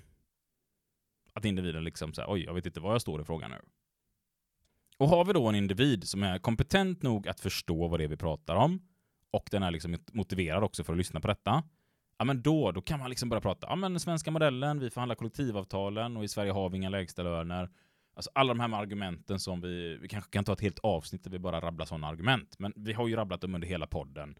[1.38, 3.62] Att individen liksom säger oj, jag vet inte vad jag står i frågan nu.
[4.98, 8.08] Och har vi då en individ som är kompetent nog att förstå vad det är
[8.08, 8.82] vi pratar om
[9.32, 11.64] och den är liksom motiverad också för att lyssna på detta,
[12.18, 14.90] ja men då, då kan man liksom börja prata, ja men den svenska modellen, vi
[14.90, 17.70] förhandlar kollektivavtalen och i Sverige har vi inga lägstalöner.
[18.16, 21.32] Alltså alla de här argumenten som vi, vi kanske kan ta ett helt avsnitt där
[21.32, 24.38] vi bara rabblar sådana argument, men vi har ju rabblat dem under hela podden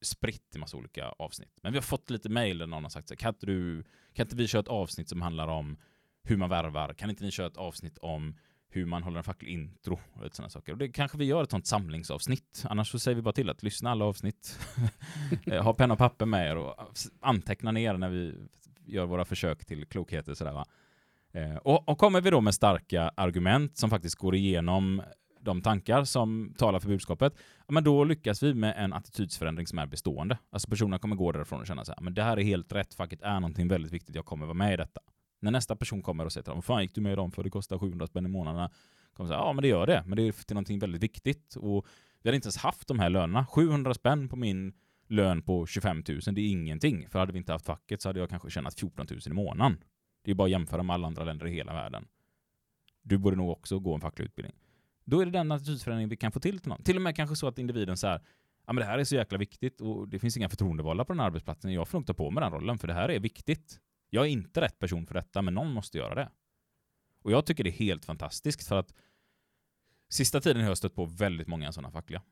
[0.00, 1.58] spritt i massa olika avsnitt.
[1.62, 4.26] Men vi har fått lite mejl där någon har sagt så kan inte, du, kan
[4.26, 5.76] inte vi köra ett avsnitt som handlar om
[6.22, 6.94] hur man värvar?
[6.94, 8.34] Kan inte ni köra ett avsnitt om
[8.70, 10.72] hur man håller en facklig intro och lite sådana saker.
[10.72, 12.64] Och det kanske vi gör ett sånt samlingsavsnitt.
[12.64, 14.58] Annars så säger vi bara till att lyssna alla avsnitt.
[15.46, 16.84] Eh, ha penna och papper med er och eh,
[17.20, 18.34] anteckna ner när vi
[18.84, 20.66] gör våra försök till klokheter sådär va.
[21.32, 25.02] Eh, och, och kommer vi då med starka argument som faktiskt går igenom
[25.48, 27.34] de tankar som talar för budskapet,
[27.68, 30.38] men då lyckas vi med en attitydsförändring som är bestående.
[30.50, 32.94] Alltså personerna kommer gå därifrån och känna så här, men det här är helt rätt,
[32.94, 35.00] facket är någonting väldigt viktigt, jag kommer vara med i detta.
[35.40, 37.32] När nästa person kommer och säger till dem, vad fan gick du med i dem
[37.32, 38.70] för det kostar 700 spänn i månaden?
[39.14, 41.56] Kommer säga, ja men det gör det, men det är till någonting väldigt viktigt.
[41.56, 41.86] Och
[42.22, 43.46] vi hade inte ens haft de här lönerna.
[43.46, 44.72] 700 spänn på min
[45.08, 47.08] lön på 25 000, det är ingenting.
[47.08, 49.78] För hade vi inte haft facket så hade jag kanske tjänat 14 000 i månaden.
[50.24, 52.06] Det är bara att jämföra med alla andra länder i hela världen.
[53.02, 54.56] Du borde nog också gå en facklig utbildning.
[55.10, 56.82] Då är det den attitydförändring vi kan få till till någon.
[56.82, 58.20] Till och med kanske så att individen säger
[58.66, 61.20] ja men det här är så jäkla viktigt och det finns inga förtroendevalda på den
[61.20, 61.72] här arbetsplatsen.
[61.72, 63.80] Jag får nog ta på mig den rollen för det här är viktigt.
[64.10, 66.30] Jag är inte rätt person för detta, men någon måste göra det.
[67.22, 68.94] Och jag tycker det är helt fantastiskt för att
[70.08, 72.22] sista tiden har jag stött på väldigt många sådana fackliga.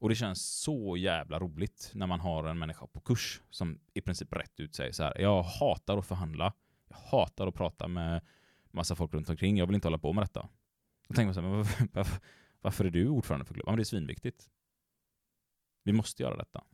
[0.00, 4.00] Och det känns så jävla roligt när man har en människa på kurs som i
[4.00, 5.20] princip rätt ut säger så här.
[5.20, 6.52] Jag hatar att förhandla.
[6.88, 8.22] Jag hatar att prata med
[8.70, 9.56] massa folk runt omkring.
[9.56, 10.48] Jag vill inte hålla på med detta.
[11.08, 12.20] Då tänker man så här, men varför, varför,
[12.60, 13.66] varför är du ordförande för klubben?
[13.66, 14.50] Ja, men det är svinviktigt.
[15.84, 16.64] Vi måste göra detta.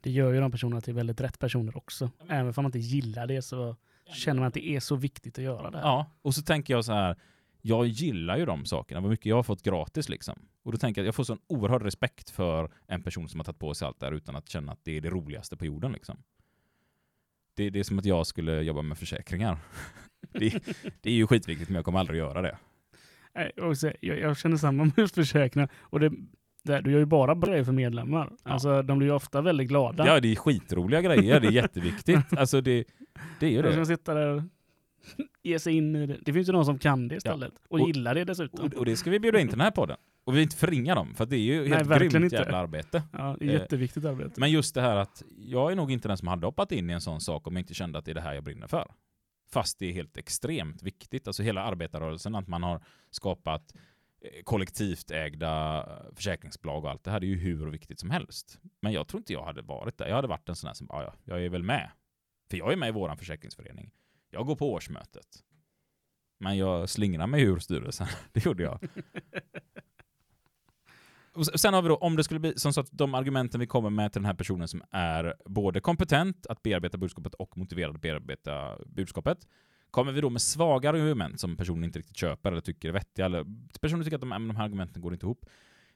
[0.00, 2.10] Det gör ju de personerna till väldigt rätt personer också.
[2.28, 3.76] Även om man inte gillar det så
[4.12, 5.78] känner man att det är så viktigt att göra det.
[5.78, 7.16] Ja, och så tänker jag så här,
[7.60, 10.48] jag gillar ju de sakerna, vad mycket jag har fått gratis liksom.
[10.62, 13.44] Och då tänker jag att jag får sån oerhörd respekt för en person som har
[13.44, 15.66] tagit på sig allt det här utan att känna att det är det roligaste på
[15.66, 16.22] jorden liksom.
[17.54, 19.58] Det, det är som att jag skulle jobba med försäkringar.
[20.32, 20.62] det,
[21.00, 22.58] det är ju skitviktigt men jag kommer aldrig göra det.
[23.38, 25.68] Nej, och så, jag, jag känner samma med försäkringar.
[25.80, 26.10] Och det,
[26.64, 28.30] det, du gör ju bara bra grejer för medlemmar.
[28.44, 28.50] Ja.
[28.50, 30.06] Alltså, de blir ju ofta väldigt glada.
[30.06, 32.38] Ja, det är skitroliga grejer, det är jätteviktigt.
[32.38, 32.84] Alltså det,
[33.40, 33.86] det är ju De det.
[33.86, 34.44] sitta där
[35.42, 36.16] ge sig in i det.
[36.24, 37.52] Det finns ju de som kan det istället.
[37.68, 38.66] Och, Och- gillar det dessutom.
[38.66, 39.96] Och, och det ska vi bjuda in till den här podden.
[40.24, 42.36] Och vi vill inte förringa dem, för det är ju Nej, helt verkligen grymt inte.
[42.36, 43.02] jävla arbete.
[43.12, 44.40] ja, det är eh, jätteviktigt arbete.
[44.40, 46.92] Men just det här att jag är nog inte den som hade hoppat in i
[46.92, 48.88] en sån sak om jag inte kände att det är det här jag brinner för.
[49.50, 51.26] Fast det är helt extremt viktigt.
[51.26, 53.74] Alltså hela arbetarrörelsen, att man har skapat
[54.20, 58.10] eh, kollektivt ägda eh, försäkringsbolag och allt det här, det är ju hur viktigt som
[58.10, 58.58] helst.
[58.80, 60.08] Men jag tror inte jag hade varit där.
[60.08, 61.90] Jag hade varit en sån här som bara, ja, jag är väl med.
[62.50, 63.90] För jag är med i våran försäkringsförening.
[64.30, 65.44] Jag går på årsmötet.
[66.38, 68.06] Men jag slingrar mig ur styrelsen.
[68.32, 68.80] Det gjorde jag.
[71.38, 73.66] Och sen har vi då, om det skulle bli som så att de argumenten vi
[73.66, 77.94] kommer med till den här personen som är både kompetent att bearbeta budskapet och motiverad
[77.94, 79.48] att bearbeta budskapet.
[79.90, 83.26] Kommer vi då med svagare argument som personen inte riktigt köper eller tycker är vettiga,
[83.26, 83.44] eller
[83.80, 85.46] personen tycker att de, de här argumenten går inte ihop.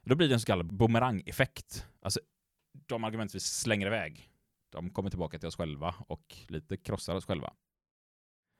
[0.02, 1.86] Då blir det en så kallad bumerangeffekt.
[2.02, 2.20] Alltså,
[2.86, 4.28] de argument vi slänger iväg,
[4.70, 7.52] de kommer tillbaka till oss själva och lite krossar oss själva.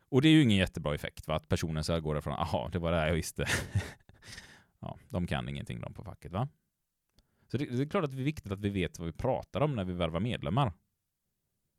[0.09, 1.35] Och det är ju ingen jättebra effekt, va?
[1.35, 3.47] att personen så här går därifrån, aha, det var det här jag visste.
[4.81, 6.49] ja, de kan ingenting de på facket, va?
[7.53, 9.61] Så det, det är klart att det är viktigt att vi vet vad vi pratar
[9.61, 10.73] om när vi värvar medlemmar.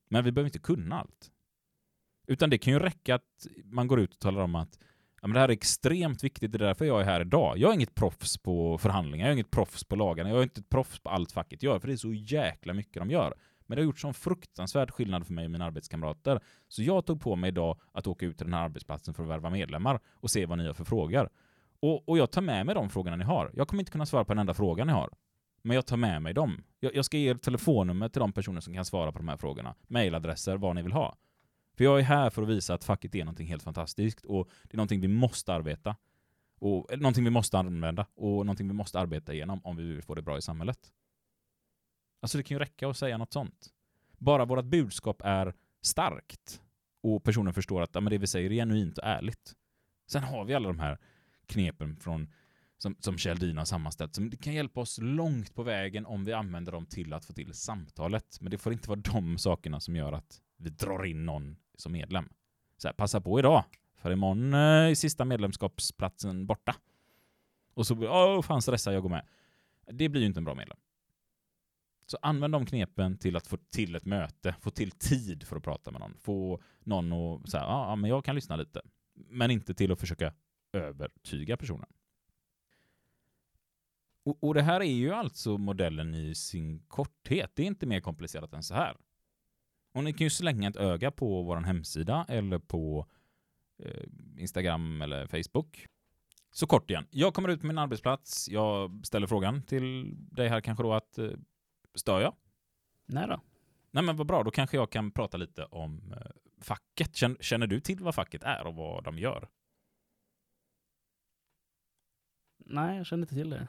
[0.10, 1.32] Men vi behöver inte kunna allt.
[2.28, 4.80] Utan det kan ju räcka att man går ut och talar om att
[5.22, 7.58] ja, men det här är extremt viktigt, det är därför jag är här idag.
[7.58, 10.60] Jag är inget proffs på förhandlingar, jag är inget proffs på lagarna, jag är inte
[10.60, 13.34] ett proffs på allt facket gör, för det är så jäkla mycket de gör.
[13.66, 16.40] Men det har gjort sån fruktansvärd skillnad för mig och mina arbetskamrater.
[16.68, 19.30] Så jag tog på mig idag att åka ut till den här arbetsplatsen för att
[19.30, 21.30] värva medlemmar och se vad ni har för frågor.
[21.80, 23.52] Och, och jag tar med mig de frågorna ni har.
[23.54, 25.10] Jag kommer inte kunna svara på en enda fråga ni har.
[25.64, 26.64] Men jag tar med mig dem.
[26.80, 29.38] Jag, jag ska ge er telefonnummer till de personer som kan svara på de här
[29.38, 29.76] frågorna.
[29.88, 31.18] Mailadresser, vad ni vill ha.
[31.78, 34.76] För jag är här för att visa att facket är någonting helt fantastiskt och det
[34.76, 35.96] är någonting vi måste arbeta.
[36.60, 40.02] Och, eller någonting vi måste använda och någonting vi måste arbeta igenom om vi vill
[40.02, 40.92] få det bra i samhället.
[42.22, 43.70] Alltså det kan ju räcka att säga något sånt.
[44.18, 46.62] Bara vårt budskap är starkt
[47.02, 49.54] och personen förstår att ja, men det vi säger är genuint och ärligt.
[50.08, 50.98] Sen har vi alla de här
[51.46, 52.34] knepen från
[52.84, 56.34] som, som Kjell Dina har sammanställt, som kan hjälpa oss långt på vägen om vi
[56.34, 58.38] använder dem till att få till samtalet.
[58.42, 61.92] Men det får inte vara de sakerna som gör att vi drar in någon som
[61.92, 62.30] medlem.
[62.78, 63.64] Så här, passa på idag,
[63.96, 66.76] för imorgon eh, är sista medlemskapsplatsen borta.
[67.74, 69.26] Och så åh fan stressa, jag går med.
[69.92, 70.78] Det blir ju inte en bra medlem.
[72.06, 75.64] Så använd de knepen till att få till ett möte, få till tid för att
[75.64, 76.18] prata med någon.
[76.18, 78.82] Få någon att säga, ja, men jag kan lyssna lite.
[79.14, 80.34] Men inte till att försöka
[80.74, 81.90] övertyga personen.
[84.24, 87.52] Och, och det här är ju alltså modellen i sin korthet.
[87.56, 88.98] Det är inte mer komplicerat än så här.
[89.94, 93.08] Och ni kan ju slänga ett öga på vår hemsida eller på
[93.84, 94.04] eh,
[94.38, 95.88] Instagram eller Facebook.
[96.52, 97.08] Så kort igen.
[97.10, 98.50] Jag kommer ut på min arbetsplats.
[98.50, 101.32] Jag ställer frågan till dig här kanske då att eh,
[101.96, 102.36] stör jag?
[103.06, 103.42] Nej då.
[103.92, 106.32] Nej men vad bra, då kanske jag kan prata lite om eh,
[106.62, 107.16] facket.
[107.16, 109.50] Känner, känner du till vad facket är och vad de gör?
[112.58, 113.68] Nej, jag känner inte till det.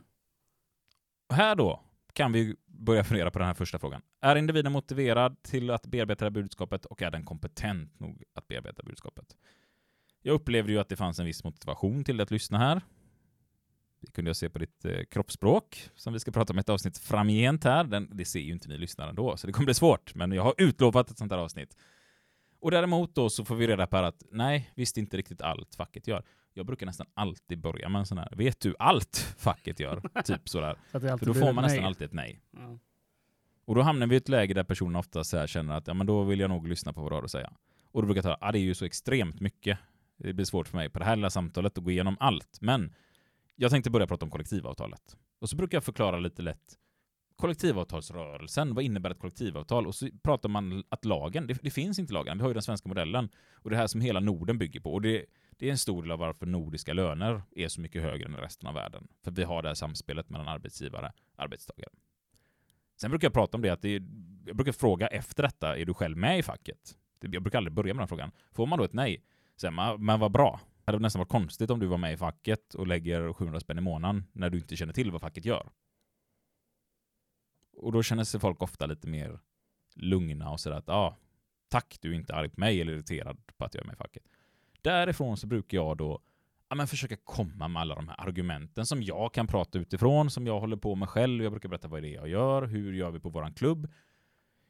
[1.35, 1.81] Och här då
[2.13, 4.03] kan vi börja fundera på den här första frågan.
[4.21, 8.49] Är individen motiverad till att bearbeta det här budskapet och är den kompetent nog att
[8.49, 9.37] bearbeta budskapet?
[10.23, 12.81] Jag upplevde ju att det fanns en viss motivation till att lyssna här.
[14.01, 16.69] Det kunde jag se på ditt eh, kroppsspråk, som vi ska prata om i ett
[16.69, 17.85] avsnitt framgent här.
[17.85, 20.15] Den, det ser ju inte ni lyssnare ändå, så det kommer bli svårt.
[20.15, 21.77] Men jag har utlovat ett sånt här avsnitt.
[22.61, 26.07] Och däremot då så får vi reda på att nej, visst inte riktigt allt facket
[26.09, 26.25] gör.
[26.55, 30.03] Jag brukar nästan alltid börja med en sån här, vet du allt facket gör?
[30.25, 30.79] typ sådär.
[30.93, 31.87] Så För då får man nästan nej.
[31.87, 32.41] alltid ett nej.
[32.51, 32.79] Ja.
[33.65, 36.07] Och då hamnar vi i ett läge där personen ofta så känner att ja, men
[36.07, 37.53] då vill jag nog lyssna på vad du har att säga.
[37.93, 39.79] Och då brukar jag ta, ja det är ju så extremt mycket.
[40.17, 42.59] Det blir svårt för mig på det här lilla samtalet att gå igenom allt.
[42.61, 42.95] Men
[43.57, 45.17] jag tänkte börja prata om kollektivavtalet.
[45.39, 46.79] Och så brukar jag förklara lite lätt
[47.37, 49.87] kollektivavtalsrörelsen, vad innebär ett kollektivavtal?
[49.87, 52.63] Och så pratar man att lagen, det, det, finns inte lagen, vi har ju den
[52.63, 53.29] svenska modellen.
[53.53, 54.93] Och det här som hela Norden bygger på.
[54.93, 55.25] Och det,
[55.59, 58.69] det är en stor del av varför nordiska löner är så mycket högre än resten
[58.69, 59.09] av världen.
[59.23, 61.91] För vi har det här samspelet mellan arbetsgivare och arbetstagare.
[62.97, 64.03] Sen brukar jag prata om det att det är,
[64.47, 66.97] jag brukar fråga efter detta, är du själv med i facket?
[67.21, 68.31] Jag brukar aldrig börja med den frågan.
[68.53, 69.25] Får man då ett nej,
[69.57, 70.61] säger man, men vad bra.
[70.85, 73.79] Det hade nästan varit konstigt om du var med i facket och lägger 700 spänn
[73.79, 75.71] i månaden när du inte känner till vad facket gör.
[77.77, 79.41] Och då känner sig folk ofta lite mer
[79.95, 81.17] lugna och sådär att ja, ah,
[81.69, 83.97] tack du är inte arg på mig eller irriterad på att jag är med i
[83.97, 84.23] facket.
[84.85, 86.21] Därifrån så brukar jag då
[86.69, 90.47] ja, men försöka komma med alla de här argumenten som jag kan prata utifrån, som
[90.47, 91.43] jag håller på med själv.
[91.43, 93.89] Jag brukar berätta vad det är jag gör, hur gör vi på våran klubb.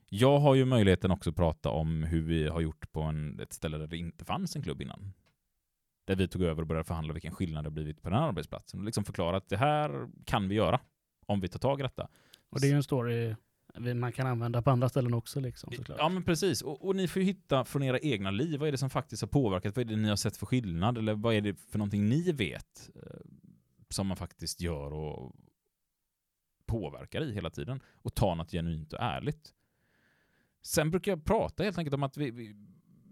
[0.09, 3.53] Jag har ju möjligheten också att prata om hur vi har gjort på en, ett
[3.53, 5.12] ställe där det inte fanns en klubb innan.
[6.05, 8.29] Där vi tog över och började förhandla vilken skillnad det har blivit på den här
[8.29, 8.81] arbetsplatsen.
[8.81, 10.81] Och liksom förklara att det här kan vi göra
[11.27, 12.09] om vi tar tag i detta.
[12.50, 13.35] Och det är ju en story
[13.78, 15.40] man kan använda på andra ställen också.
[15.40, 15.98] Liksom, såklart.
[15.98, 16.62] Ja, men precis.
[16.62, 18.60] Och, och, ni får ju hitta från era egna liv.
[18.60, 19.76] Vad är det som faktiskt har påverkat?
[19.76, 20.98] Vad är det ni har sett för skillnad?
[20.98, 23.20] Eller vad är det för någonting ni vet eh,
[23.88, 25.34] som man faktiskt gör och
[26.66, 27.80] påverkar i hela tiden?
[28.02, 29.54] Och ta något genuint och ärligt.
[30.62, 32.56] Sen brukar jag prata helt enkelt om att vi, vi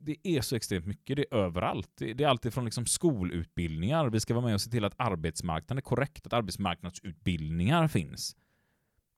[0.05, 1.91] det är så extremt mycket, det är överallt.
[1.95, 4.95] Det, det är alltid från liksom skolutbildningar, vi ska vara med och se till att
[4.97, 8.37] arbetsmarknaden är korrekt, att arbetsmarknadsutbildningar finns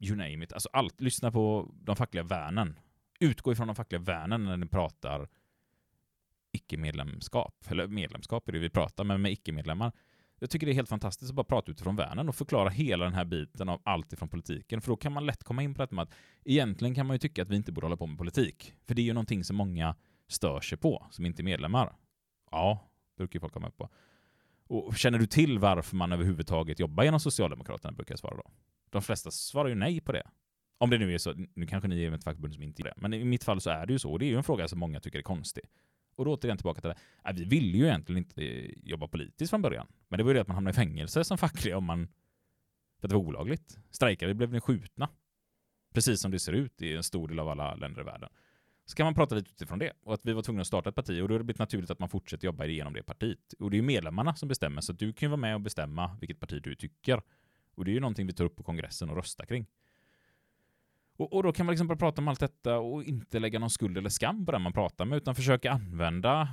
[0.00, 0.52] you name it.
[0.52, 1.00] Alltså allt.
[1.00, 2.78] Lyssna på de fackliga värnen.
[3.20, 5.28] Utgå ifrån de fackliga värnen när ni pratar
[6.52, 7.64] icke-medlemskap.
[7.68, 9.92] Eller medlemskap är det vi pratar, men med icke-medlemmar.
[10.38, 13.14] Jag tycker det är helt fantastiskt att bara prata utifrån värnen och förklara hela den
[13.14, 14.80] här biten av allt ifrån politiken.
[14.80, 17.18] För då kan man lätt komma in på det med att egentligen kan man ju
[17.18, 18.74] tycka att vi inte borde hålla på med politik.
[18.84, 19.96] För det är ju någonting som många
[20.28, 21.96] stör sig på, som inte är medlemmar.
[22.50, 23.88] Ja, brukar ju folk komma upp på.
[24.66, 28.50] Och känner du till varför man överhuvudtaget jobbar genom Socialdemokraterna, brukar jag svara då.
[28.94, 30.22] De flesta svarar ju nej på det.
[30.78, 32.94] Om det nu är så, nu kanske ni är ett fackförbund som inte gör det,
[32.96, 34.12] men i mitt fall så är det ju så.
[34.12, 35.64] Och det är ju en fråga som många tycker är konstig.
[36.16, 36.96] Och då återigen tillbaka till det.
[37.24, 39.86] Nej, äh, vi ville ju egentligen inte eh, jobba politiskt från början.
[40.08, 42.08] Men det var ju det att man hamnade i fängelse som facklig om man...
[43.00, 43.78] För att det var olagligt.
[43.90, 45.08] Strejkade vi blev ni skjutna.
[45.94, 48.28] Precis som det ser ut i en stor del av alla länder i världen.
[48.84, 49.92] Så kan man prata lite utifrån det.
[50.02, 51.22] Och att vi var tvungna att starta ett parti.
[51.22, 53.52] Och då har det blivit naturligt att man fortsätter jobba igenom det partiet.
[53.58, 54.80] Och det är ju medlemmarna som bestämmer.
[54.80, 57.22] Så du kan ju vara med och bestämma vilket parti du tycker.
[57.74, 59.66] Och det är ju någonting vi tar upp på kongressen och röstar kring.
[61.16, 63.70] Och, och, då kan man liksom bara prata om allt detta och inte lägga någon
[63.70, 66.48] skuld eller skam på den man pratar med, utan försöka använda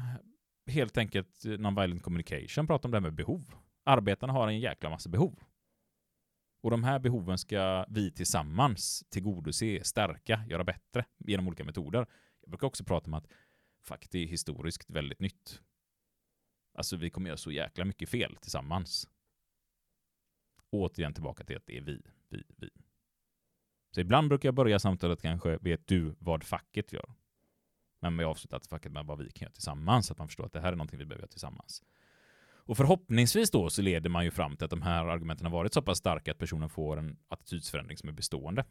[0.68, 3.54] helt enkelt non-violent communication, prata om det här med behov.
[3.84, 5.40] Arbetarna har en jäkla massa behov.
[6.64, 12.08] Och de här behoven ska vi tillsammans tillgodose, stärka, göra bättre genom olika metoder.
[12.42, 13.28] Jag brukar också prata om att
[13.84, 15.62] faktiskt är historiskt väldigt nytt.
[16.74, 19.08] Alltså vi kommer göra så jäkla mycket fel tillsammans
[20.72, 22.70] återigen tillbaka till att det är vi, vi, vi.
[23.92, 27.14] Så ibland brukar jag börja samtalet kanske, vet du vad facket gör?
[28.00, 30.54] Men vi avslutar facket med vad vi kan göra tillsammans, så att man förstår att
[30.54, 31.84] det här är någonting vi behöver göra tillsammans.
[32.64, 35.74] Och förhoppningsvis då så leder man ju fram till att de här argumenten har varit
[35.74, 38.66] så pass starka att personen får en attitydsförändring som är bestående.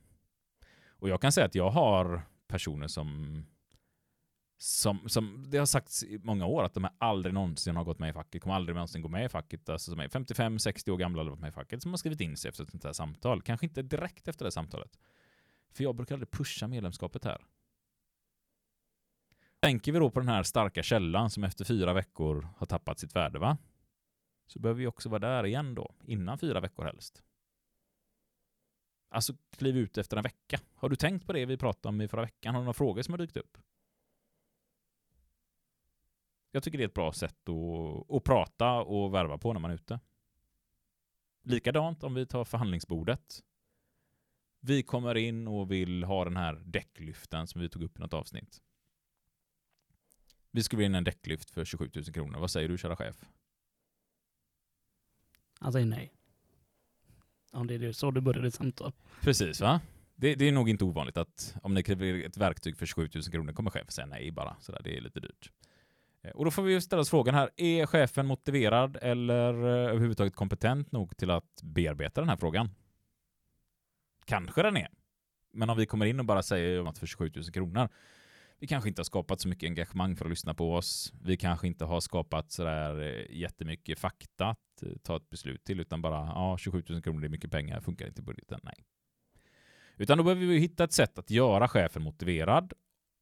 [0.89, 3.47] Och jag kan säga att jag har personer som
[4.63, 7.99] som, som det har sagts i många år att de här aldrig någonsin har gått
[7.99, 10.97] med i facket, kommer aldrig någonsin gå med i facket, alltså som är 55-60 år
[10.97, 12.93] gamla eller varit med i facket, som har skrivit in sig efter ett sånt här
[12.93, 13.43] samtal.
[13.43, 14.99] Kanske inte direkt efter det samtalet.
[15.73, 17.45] För jag brukar aldrig pusha medlemskapet här.
[19.61, 23.17] Tänker vi då på den här starka källan som efter fyra veckor har tappat sitt
[23.17, 23.59] värde, va?
[24.47, 27.23] Så behöver vi också vara där igen då, innan fyra veckor helst.
[29.11, 30.61] Alltså kliv ut efter en vecka.
[30.75, 32.55] Har du tänkt på det vi pratade om i förra veckan?
[32.55, 33.59] Har du några frågor som har dykt upp?
[36.51, 39.71] Jag tycker det är ett bra sätt att, att prata och värva på när man
[39.71, 40.01] är ute.
[41.43, 43.43] Likadant om vi tar förhandlingsbordet.
[44.61, 48.15] Vi kommer in och vill ha den här däcklyften som vi tog upp i något
[48.15, 48.61] avsnitt.
[50.51, 52.39] Vi skulle in en däcklyft för 27 000 kronor.
[52.39, 53.25] Vad säger du, kära chef?
[55.61, 56.13] Han säger nej.
[57.53, 58.93] Om det är så du började ditt samtal.
[59.21, 59.81] Precis, va?
[60.15, 63.25] Det, det, är nog inte ovanligt att om ni kräver ett verktyg för 27 000
[63.25, 64.57] kronor kommer chefen säga nej bara.
[64.61, 65.51] Så där, det är lite dyrt.
[66.23, 70.35] Eh, och då får vi ställa oss frågan här, är chefen motiverad eller eh, överhuvudtaget
[70.35, 72.71] kompetent nog till att bearbeta den här frågan?
[74.25, 74.89] Kanske den är.
[75.53, 77.89] Men om vi kommer in och bara säger att för 27 000 kronor,
[78.59, 81.13] vi kanske inte har skapat så mycket engagemang för att lyssna på oss.
[81.23, 85.81] Vi kanske inte har skapat sådär där eh, jättemycket fakta att ta ett beslut till,
[85.81, 88.61] utan bara ja, 27 000 kronor är mycket pengar, funkar inte i budgeten?
[88.63, 88.85] Nej.
[89.97, 92.73] Utan då behöver vi hitta ett sätt att göra chefen motiverad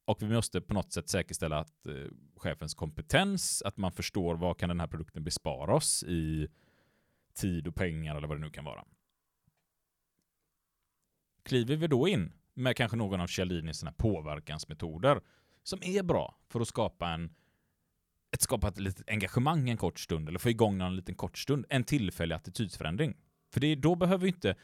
[0.08, 1.94] och vi måste på något sätt säkerställa att eh,
[2.36, 6.48] chefens kompetens, att man förstår vad kan den här produkten bespara oss i
[7.34, 8.84] tid och pengar eller vad det nu kan vara.
[11.42, 15.20] Kliver vi då in med kanske någon av Cialdinis såna påverkansmetoder
[15.62, 17.34] som är bra för att skapa en
[18.30, 21.66] ett skapa ett litet engagemang en kort stund eller få igång någon liten kort stund,
[21.68, 23.16] en tillfällig attitydsförändring.
[23.52, 24.56] För det, då behöver vi inte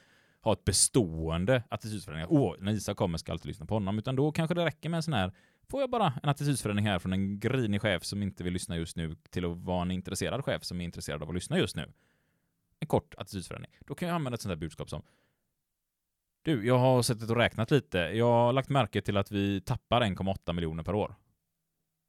[0.44, 2.26] ha ett bestående attitydsförändring.
[2.30, 3.98] Åh, när Isak kommer ska jag alltid lyssna på honom.
[3.98, 5.32] Utan då kanske det räcker med en sån här,
[5.68, 8.96] får jag bara en attitydsförändring här från en grinig chef som inte vill lyssna just
[8.96, 11.92] nu till att vara en intresserad chef som är intresserad av att lyssna just nu.
[12.80, 13.72] En kort attitydsförändring.
[13.80, 15.02] Då kan jag använda ett sånt här budskap som
[16.42, 17.98] Du, jag har suttit och räknat lite.
[17.98, 21.14] Jag har lagt märke till att vi tappar 1,8 miljoner per år.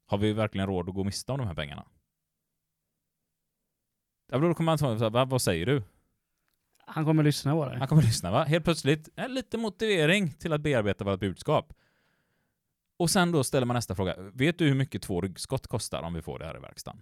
[0.06, 1.84] Har vi verkligen råd att gå miste om de här pengarna?
[4.28, 5.82] Då kommer man säga, vad säger du?
[6.86, 7.78] Han kommer lyssna på det.
[7.78, 8.44] Han kommer lyssna va?
[8.44, 11.72] Helt plötsligt, eh, lite motivering till att bearbeta vårt budskap.
[12.96, 14.14] Och sen då ställer man nästa fråga.
[14.18, 17.00] Vet du hur mycket två ryggskott kostar om vi får det här i verkstaden?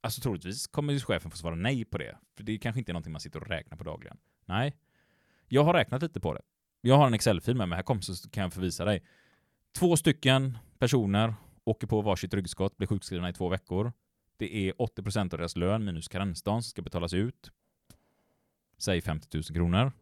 [0.00, 2.18] Alltså troligtvis kommer ju chefen få svara nej på det.
[2.36, 4.18] För det kanske inte är någonting man sitter och räknar på dagligen.
[4.44, 4.76] Nej.
[5.48, 6.42] Jag har räknat lite på det.
[6.80, 7.76] Jag har en Excel-fil med mig.
[7.76, 9.02] Här kom så kan jag förvisa dig.
[9.78, 11.34] Två stycken personer
[11.64, 13.92] åker på varsitt ryggskott, blir sjukskrivna i två veckor.
[14.36, 17.50] Det är 80% av deras lön minus karensdagen som ska betalas ut.
[18.78, 19.92] Säg 50 000 kronor.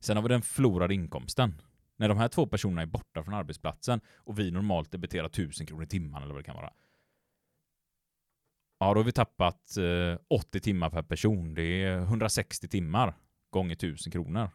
[0.00, 1.62] Sen har vi den förlorade inkomsten.
[1.96, 5.84] När de här två personerna är borta från arbetsplatsen och vi normalt debiterar 1000 kronor
[5.84, 6.72] i timmen eller vad det kan vara.
[8.78, 11.54] Ja, då har vi tappat eh, 80 timmar per person.
[11.54, 13.14] Det är 160 timmar
[13.50, 14.50] gånger 1000 kronor.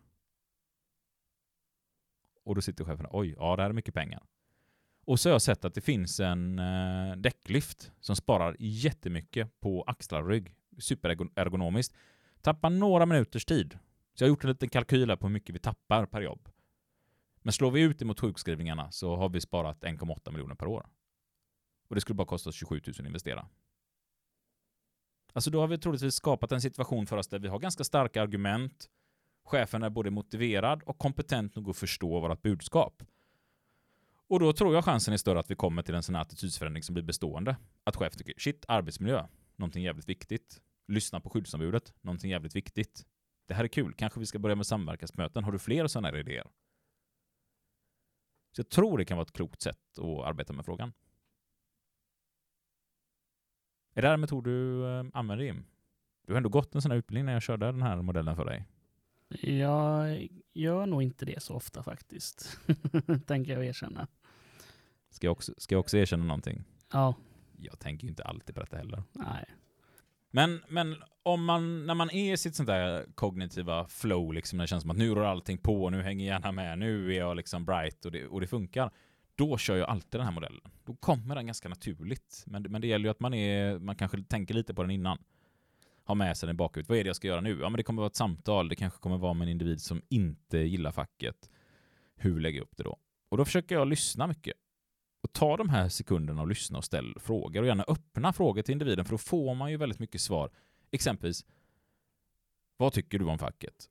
[2.44, 4.24] Och då sitter chefen oj, ja det här är mycket pengar.
[5.06, 9.84] Och så har jag sett att det finns en eh, däcklift som sparar jättemycket på
[9.84, 10.56] axlar och rygg.
[10.78, 11.96] Superergonomiskt.
[12.42, 13.80] Tappar några minuters tid.
[14.14, 16.50] Så jag har gjort en liten kalkyl här på hur mycket vi tappar per jobb.
[17.42, 20.88] Men slår vi ut det mot sjukskrivningarna så har vi sparat 1,8 miljoner per år.
[21.88, 23.48] Och det skulle bara kosta oss 27 000 att investera.
[25.34, 28.22] Alltså då har vi troligtvis skapat en situation för oss där vi har ganska starka
[28.22, 28.90] argument.
[29.44, 33.04] Chefen är både motiverad och kompetent nog att förstå vårt budskap.
[34.28, 36.84] Och då tror jag chansen är större att vi kommer till en sån här attitydsförändring
[36.84, 37.58] som blir bestående.
[37.84, 40.62] Att chef tycker shit, arbetsmiljö, någonting jävligt viktigt.
[40.90, 43.06] Lyssna på skyddsombudet, någonting jävligt viktigt.
[43.46, 45.44] Det här är kul, kanske vi ska börja med samverkansmöten.
[45.44, 46.48] Har du fler sådana här idéer?
[48.52, 50.94] Så jag tror det kan vara ett klokt sätt att arbeta med frågan.
[53.94, 55.66] Är det här en metod du eh, använder Jim?
[56.28, 58.46] Du har ändå gått en sån här utbildning när jag körde den här modellen för
[58.46, 58.66] dig.
[59.42, 62.60] Jag gör nog inte det så ofta faktiskt.
[63.28, 64.08] Tänker jag erkänna.
[65.10, 66.64] Ska jag, också, ska jag också erkänna någonting?
[66.92, 67.16] Ja,
[67.58, 69.04] Jag tänker ju inte alltid på detta heller.
[69.12, 69.46] nej.
[70.32, 74.64] Men, men om man, när man är i sitt sånt där kognitiva flow, liksom, när
[74.64, 77.38] det känns som att nu rör allting på, nu hänger hjärnan med, nu är jag
[77.38, 78.92] liksom bright och det, och det funkar.
[79.36, 80.62] Då kör jag alltid den här modellen.
[80.86, 82.44] Då kommer den ganska naturligt.
[82.48, 85.18] Men, men det gäller ju att man, är, man kanske tänker lite på den innan.
[86.04, 86.90] Har med sig den bakut.
[86.90, 87.60] Vad är det jag ska göra nu?
[87.62, 88.70] Ja, men det kommer vara ett samtal.
[88.70, 91.50] Det kanske kommer vara med en individ som inte gillar facket.
[92.16, 92.98] Hur lägger jag upp det då?
[93.30, 94.54] Och då försöker jag lyssna mycket.
[95.22, 97.62] Och ta de här sekunderna och lyssna och ställ frågor.
[97.62, 100.52] Och gärna öppna frågor till individen, för då får man ju väldigt mycket svar.
[100.92, 101.46] Exempelvis,
[102.78, 103.90] vad tycker du om facket?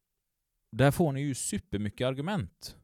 [0.70, 2.76] Där får ni ju supermycket argument.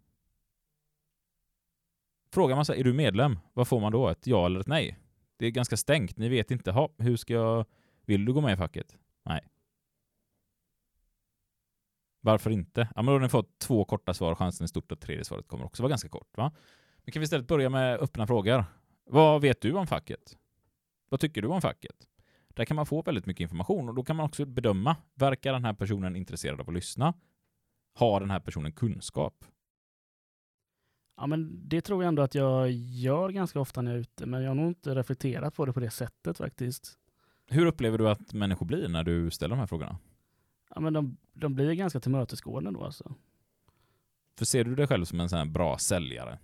[2.31, 3.39] Frågar man sig, är du medlem?
[3.53, 4.09] Vad får man då?
[4.09, 4.99] Ett ja eller ett nej?
[5.37, 6.17] Det är ganska stängt.
[6.17, 7.67] Ni vet inte, ha, hur ska jag...
[8.07, 8.97] Vill du gå med i facket?
[9.23, 9.41] Nej.
[12.21, 12.81] Varför inte?
[12.81, 14.35] Ja, men då har ni fått två korta svar.
[14.35, 16.37] Chansen är stort att tredje svaret kommer också vara ganska kort.
[16.37, 16.53] Va?
[17.05, 18.65] Men kan vi istället börja med öppna frågor.
[19.07, 20.37] Vad vet du om facket?
[21.09, 21.97] Vad tycker du om facket?
[22.49, 24.97] Där kan man få väldigt mycket information och då kan man också bedöma.
[25.15, 27.15] Verkar den här personen intresserad av att lyssna?
[27.95, 29.45] Har den här personen kunskap?
[31.17, 34.27] Ja, men det tror jag ändå att jag gör ganska ofta när jag är ute,
[34.27, 36.99] men jag har nog inte reflekterat på det på det sättet faktiskt.
[37.47, 39.99] Hur upplever du att människor blir när du ställer de här frågorna?
[40.71, 43.15] Ja, men de, de blir ganska tillmötesgående då alltså.
[44.39, 46.39] För ser du dig själv som en sån här bra säljare?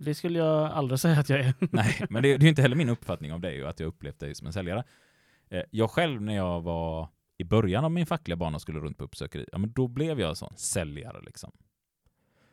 [0.00, 1.54] Det skulle jag aldrig säga att jag är.
[1.58, 4.18] Nej, men det, det är inte heller min uppfattning av dig och att jag upplevt
[4.18, 4.84] dig som en säljare.
[5.48, 8.98] Eh, jag själv när jag var i början av min fackliga bana och skulle runt
[8.98, 11.52] på uppsökeri, ja men då blev jag en sån säljare liksom.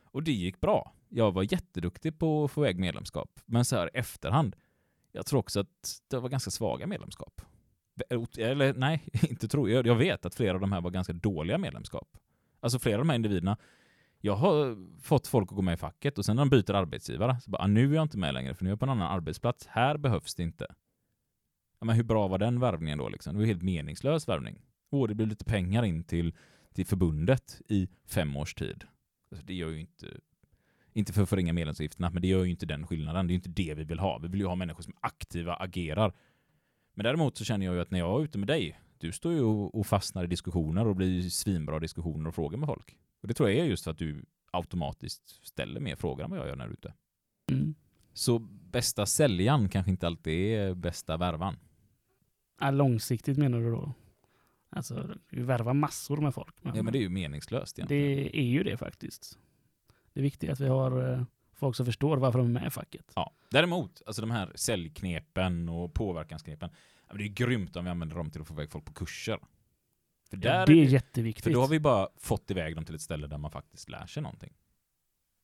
[0.04, 0.92] Och det gick bra.
[1.08, 3.40] Jag var jätteduktig på att få iväg medlemskap.
[3.46, 4.56] Men så här i efterhand,
[5.12, 7.40] jag tror också att det var ganska svaga medlemskap.
[8.38, 9.86] Eller nej, inte tror jag.
[9.86, 12.08] Jag vet att flera av de här var ganska dåliga medlemskap.
[12.60, 13.56] Alltså flera av de här individerna,
[14.20, 17.40] jag har fått folk att gå med i facket och sen när de byter arbetsgivare,
[17.40, 18.90] så bara, ah, nu är jag inte med längre för nu är jag på en
[18.90, 19.66] annan arbetsplats.
[19.66, 20.66] Här behövs det inte.
[21.80, 23.34] Ja, men hur bra var den värvningen då liksom?
[23.34, 24.58] Det var helt meningslös värvning.
[24.90, 26.34] Åh, det blir lite pengar in till,
[26.74, 28.84] till förbundet i fem års tid.
[29.30, 30.06] Alltså, det gör ju inte,
[30.92, 33.26] inte för att förringa medlemsavgifterna, men det gör ju inte den skillnaden.
[33.26, 34.18] Det är ju inte det vi vill ha.
[34.18, 36.12] Vi vill ju ha människor som är aktiva, agerar.
[36.94, 39.32] Men däremot så känner jag ju att när jag är ute med dig, du står
[39.32, 42.96] ju och fastnar i diskussioner och blir svinbra diskussioner och frågar med folk.
[43.20, 46.38] Och det tror jag är just för att du automatiskt ställer mer frågor än vad
[46.38, 46.94] jag gör när jag är ute.
[47.50, 47.74] Mm.
[48.12, 51.56] Så bästa säljaren kanske inte alltid är bästa värvan.
[52.60, 53.92] Ja, långsiktigt menar du då?
[54.70, 56.54] Alltså, vi värvar massor med folk.
[56.62, 58.16] Ja, men det är ju meningslöst egentligen.
[58.16, 59.38] det är ju det faktiskt.
[60.12, 61.22] Det är viktigt att vi har eh,
[61.52, 63.12] folk som förstår varför de är med i facket.
[63.14, 63.32] Ja.
[63.50, 66.70] Däremot, alltså de här säljknepen och påverkansknepen,
[67.08, 69.38] men det är grymt om vi använder dem till att få iväg folk på kurser.
[70.30, 71.44] För, där det är jätteviktigt.
[71.44, 74.06] för då har vi bara fått iväg dem till ett ställe där man faktiskt lär
[74.06, 74.52] sig någonting.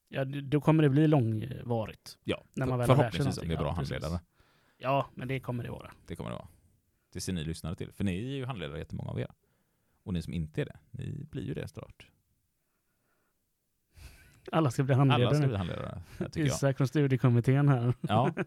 [0.09, 2.19] ja, då kommer det bli långvarigt.
[2.25, 3.67] Ja, När man väl förhoppningsvis om det är bra.
[3.67, 4.21] Ja, handledare.
[4.79, 5.91] Ja, men det kommer det vara.
[6.07, 6.49] Det kommer det vara.
[7.13, 7.93] Det ser ni lyssnare till.
[7.93, 9.31] För ni är ju handledare, jättemånga av er.
[10.03, 12.07] Och ni som inte är det, ni blir ju det snart.
[14.53, 15.47] Alla ska bli Alla ska handledare.
[15.49, 16.47] bli handledare, tycker jag.
[16.47, 17.95] Isak från studiekommittén här.
[18.01, 18.35] Ja.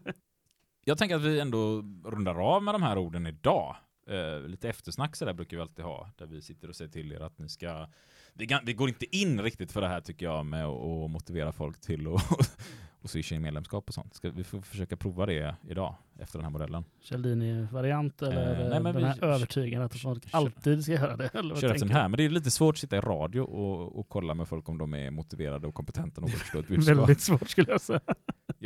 [0.88, 3.76] Jag tänker att vi ändå rundar av med de här orden idag.
[4.08, 7.12] Eh, lite eftersnack så där brukar vi alltid ha, där vi sitter och säger till
[7.12, 7.86] er att ni ska...
[8.34, 11.52] Vi, kan, vi går inte in riktigt för det här tycker jag med att motivera
[11.52, 12.58] folk till att
[13.00, 14.14] och swisha in medlemskap och sånt.
[14.14, 16.84] Ska vi får försöka prova det idag, efter den här modellen.
[17.02, 21.34] Cialdini-variant eller Eh, nej, men den vi- här övertygen att folk alltid ska göra det?
[21.34, 23.00] Eller vad Kör efter tänker den här, men det är lite svårt att sitta i
[23.00, 26.58] radio och, och kolla med folk om de är motiverade och kompetenta nog att förstå
[26.58, 26.96] ett budskap.
[26.98, 28.00] Väldigt svårt skulle jag säga.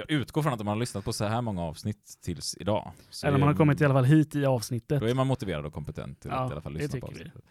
[0.08, 2.92] Jag utgår från att de har lyssnat på så här många avsnitt tills idag.
[3.24, 5.00] Eller man har kommit i alla fall hit i avsnittet.
[5.00, 7.12] Då är man motiverad och kompetent till Ja, att i alla fall lyssna på vi.
[7.12, 7.42] avsnittet.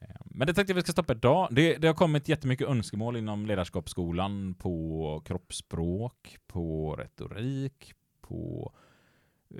[0.00, 1.48] Eh, Men det tänkte jag vi ska stoppa idag.
[1.50, 8.72] Det, det har kommit jättemycket önskemål inom ledarskapsskolan på kroppsspråk, på retorik, på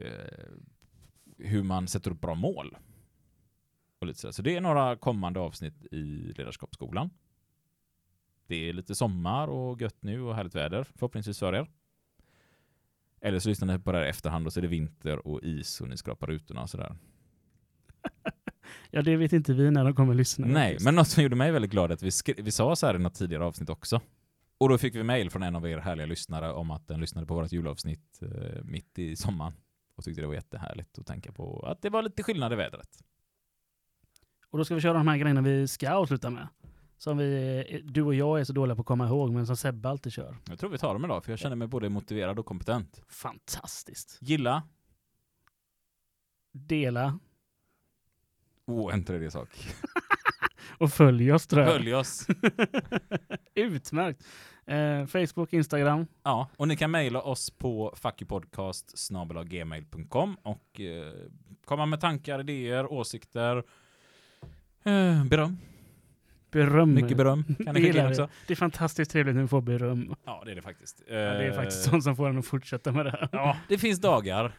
[0.00, 0.48] eh,
[1.38, 2.76] hur man sätter upp bra mål.
[3.98, 4.32] Och lite sådär.
[4.32, 7.10] Så det är några kommande avsnitt i ledarskapsskolan.
[8.46, 11.70] Det är lite sommar och gött nu och härligt väder förhoppningsvis för er.
[13.24, 15.42] Eller så lyssnar ni på det här i efterhand och så är det vinter och
[15.42, 16.96] is och ni skrapar rutorna och sådär.
[18.90, 20.46] Ja, det vet inte vi när de kommer lyssna.
[20.46, 22.10] Nej, men något som gjorde mig väldigt glad är att vi,
[22.42, 24.00] vi sa så här i något tidigare avsnitt också.
[24.58, 27.26] Och då fick vi mejl från en av er härliga lyssnare om att den lyssnade
[27.26, 29.52] på vårt julavsnitt eh, mitt i sommaren.
[29.96, 32.88] Och tyckte det var jättehärligt att tänka på att det var lite skillnad i vädret.
[34.50, 36.48] Och då ska vi köra de här grejerna vi ska avsluta med.
[37.04, 39.88] Som vi, du och jag är så dåliga på att komma ihåg, men som Sebbe
[39.88, 40.36] alltid kör.
[40.48, 43.02] Jag tror vi tar dem idag, för jag känner mig både motiverad och kompetent.
[43.08, 44.18] Fantastiskt.
[44.20, 44.62] Gilla.
[46.52, 47.18] Dela
[48.66, 49.48] Oh, en tredje sak.
[50.78, 51.72] och följ oss tror jag.
[51.72, 52.26] Följ oss.
[53.54, 54.24] Utmärkt.
[54.66, 56.06] Eh, Facebook, Instagram.
[56.22, 61.12] Ja, och ni kan mejla oss på fuckypodcast.gmail.com och eh,
[61.64, 63.56] komma med tankar, idéer, åsikter,
[64.84, 65.58] eh, beröm.
[66.54, 66.94] Beröm.
[66.94, 68.28] Mycket beröm kan Det ni skicka in också.
[68.46, 70.14] Det är fantastiskt trevligt när vi får beröm.
[70.24, 71.02] Ja, det är det faktiskt.
[71.08, 73.28] Ja, det är Eh, faktiskt sånt som får en att fortsätta med det här.
[73.32, 74.52] Ja, det finns dagar,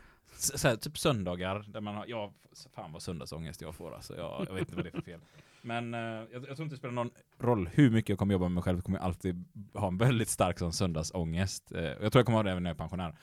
[0.63, 2.33] här, typ söndagar, där man har, ja,
[2.75, 4.17] fan vad söndagsångest jag får alltså.
[4.17, 5.19] Jag, jag vet inte vad det är för fel.
[5.61, 8.45] Men eh, jag, jag tror inte det spelar någon roll hur mycket jag kommer jobba
[8.45, 11.71] med mig själv, jag kommer alltid ha en väldigt stark sån söndagsångest.
[11.71, 13.15] Eh, jag tror jag kommer ha det även när jag är pensionär.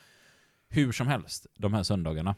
[0.69, 2.35] Hur som helst, de här söndagarna,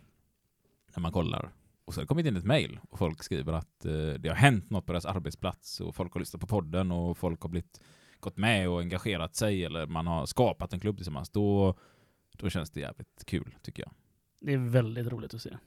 [0.95, 1.49] när man kollar,
[1.85, 4.35] och så har det kommit in ett mejl och folk skriver att eh, det har
[4.35, 7.81] hänt något på deras arbetsplats och folk har lyssnat på podden och folk har blivit,
[8.19, 11.29] gått med och engagerat sig eller man har skapat en klubb tillsammans.
[11.29, 11.75] Då,
[12.37, 13.91] då känns det jävligt kul tycker jag.
[14.39, 15.57] Det är väldigt roligt att se.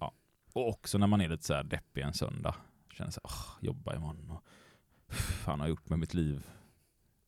[0.52, 2.54] Och också när man är lite så här deppig en söndag.
[2.92, 4.44] Känner så här, "Åh, jobba imorgon och
[5.14, 6.46] fan har jag gjort med mitt liv?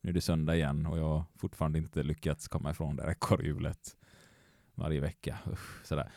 [0.01, 3.11] Nu är det söndag igen och jag har fortfarande inte lyckats komma ifrån det här
[3.11, 3.97] ekorrhjulet
[4.75, 5.37] varje vecka.
[5.51, 6.11] Usch, sådär.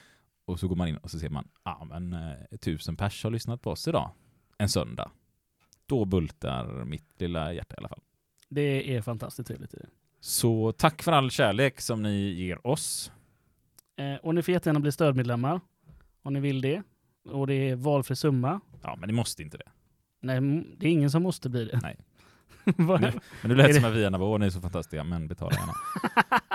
[0.44, 3.24] Och så går man in och så ser man, ja ah, men eh, tusen pers
[3.24, 4.10] har lyssnat på oss idag.
[4.58, 5.10] En söndag.
[5.86, 8.00] Då bultar mitt lilla hjärta i alla fall.
[8.48, 9.74] Det är fantastiskt trevligt.
[10.20, 13.12] Så tack för all kärlek som ni ger oss.
[13.96, 15.60] Eh, och ni får jättegärna bli stödmedlemmar
[16.22, 16.82] om ni vill det.
[17.24, 18.60] Och det är valfri summa.
[18.82, 19.70] Ja, men ni måste inte det.
[20.22, 20.40] Nej,
[20.78, 21.80] det är ingen som måste bli det.
[21.82, 21.96] Nej.
[22.64, 22.74] Nu-
[23.42, 25.52] Men Är lät som att vi gärna var, "Åh, ni är så fantastiska, men betala
[25.56, 25.72] gärna.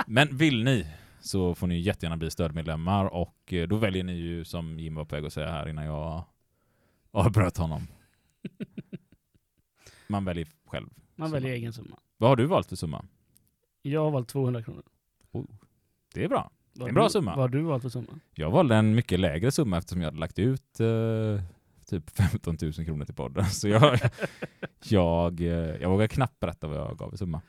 [0.07, 0.87] men vill ni
[1.21, 5.05] så får ni jättegärna bli stödmedlemmar och eh, då väljer ni ju som Jim var
[5.05, 6.23] på väg att säga här innan jag
[7.11, 7.87] avbröt honom.
[10.07, 10.89] Man väljer själv.
[11.15, 11.39] Man Summa.
[11.39, 11.99] väljer egen summa.
[12.17, 13.05] Vad har du valt för summa?
[13.81, 14.83] Jag har valt 200 kronor.
[16.13, 16.51] Det är bra.
[16.73, 17.31] Vad En bra du- summa.
[17.31, 18.19] Vad har du valt för summa?
[18.35, 21.41] Jag valde en mycket lägre summa eftersom jag hade lagt ut eh,
[21.85, 23.45] typ 15 000 kronor till podden.
[23.45, 23.99] Så jag,
[24.83, 25.47] jag, eh,
[25.81, 27.41] jag vågar knappt berätta vad jag gav i summa.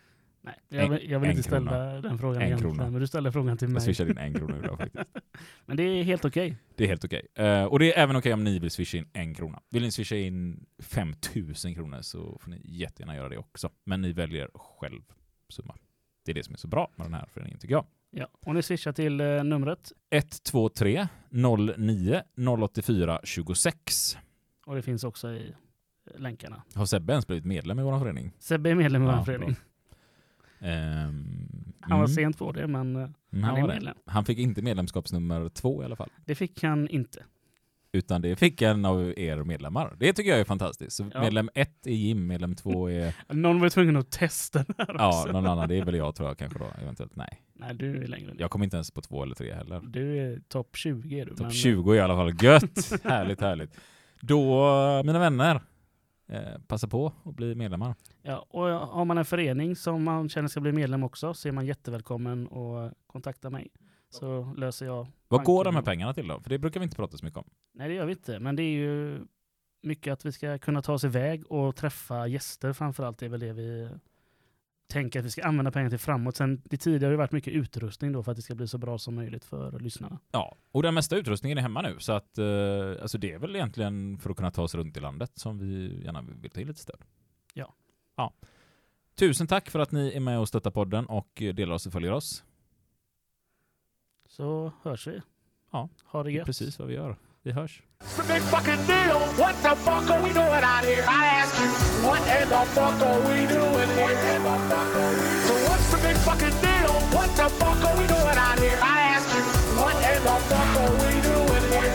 [0.43, 2.01] Nej, jag En- vill, jag vill inte ställa krona.
[2.01, 2.77] den frågan En egentligen.
[2.77, 2.91] krona.
[2.91, 3.83] Men du ställer frågan till Jag mig.
[3.83, 5.05] swishade in en krona idag faktiskt.
[5.67, 6.57] Men det är helt okej.
[6.77, 7.27] Det är helt okej.
[7.35, 9.61] Eh, och det är även okej om ni vill swisha in en krona.
[9.71, 13.71] Vill ni swisha in 5000 kronor så får ni jättegärna göra det också.
[13.85, 15.01] Men ni väljer själv
[15.49, 15.75] summa.
[16.25, 17.87] Det är det som är så bra med den här föreningen tycker jag.
[18.11, 18.27] Ja.
[18.47, 21.09] Och ni swishar till eh, numret 123
[21.77, 24.19] 09 084 26.
[24.67, 25.55] och det finns också i
[26.17, 26.63] länkarna.
[26.75, 28.33] Har Sebbe ens blivit medlem i vår förening?
[28.39, 29.57] Sebbe är medlem i vår Ja, förening.
[30.61, 33.75] Ehm, Han var mm, sent på det, men eh, mm, han han, är det.
[33.75, 33.97] medlem.
[34.07, 36.09] han fick inte medlemskapsnummer två i alla fall.
[36.25, 37.25] Det fick han inte.
[37.93, 39.97] Utan det fick en av er medlemmar.
[40.01, 40.97] Det tycker jag är fantastiskt.
[40.97, 41.21] Så Ja.
[41.21, 43.15] medlem ett är Jim, medlem två är...
[43.35, 45.33] Någon var tvungen att testa det här ja, också.
[45.33, 45.69] någon annan.
[45.69, 46.67] Det är väl jag tror jag kanske då.
[46.83, 47.17] Eventuellt.
[47.17, 47.43] Nej.
[47.55, 48.41] Nej, du är längre ner.
[48.41, 49.81] Jag kommer inte ens på två eller tre heller.
[49.85, 51.31] Du är topp 20 är du.
[51.31, 53.01] Topp men- 20 är i alla fall gött.
[53.05, 53.71] härligt, härligt.
[54.21, 54.65] Då,
[55.05, 55.61] mina vänner, eh,
[56.67, 57.95] passa på att bli medlemmar.
[58.23, 61.53] Ja, och har man en förening som man känner ska bli medlem också så är
[61.53, 63.69] man jättevälkommen att kontakta mig.
[64.11, 65.07] Så löser jag.
[65.29, 66.41] Vad går de här pengarna till då?
[66.41, 67.51] För det brukar vi inte prata så mycket om.
[67.75, 68.39] Nej, det gör vi inte.
[68.39, 69.21] Men det är ju
[69.83, 73.19] mycket att vi ska kunna ta oss iväg och träffa gäster framförallt.
[73.19, 73.89] Det är väl det vi
[74.91, 76.37] tänker att vi ska använda pengar till framåt.
[76.37, 78.79] Sen det tidigare har det varit mycket utrustning då för att det ska bli så
[78.79, 80.19] bra som möjligt för lyssnarna.
[80.33, 81.97] Ja, och den mesta utrustningen är hemma nu.
[81.99, 82.45] Så att, eh,
[83.03, 86.03] alltså det är väl egentligen för att kunna ta oss runt i landet som vi
[86.05, 87.01] gärna vill ta in lite stöd.
[87.55, 87.75] Ja.
[88.17, 88.33] ja.
[89.15, 92.13] Tusen tack för att ni är med och stöttar podden och delar oss och följer
[92.13, 92.45] oss.
[94.29, 95.21] Så hörs vi.
[95.73, 96.47] Ja, Ha det Det är gött.
[96.47, 97.17] precis vad vi gör.
[97.43, 97.83] Vi hörs.
[98.11, 99.21] It's a big fucking deal.
[99.39, 101.05] What the fuck are we doing out here?
[101.07, 101.69] I ask you,
[102.07, 104.17] what in the fuck are we doing here?
[105.47, 106.93] So what's the big fucking deal?
[107.15, 108.79] What the fuck are we doing out here?
[108.83, 109.43] I ask you,
[109.81, 111.91] what in the fuck are we doing here?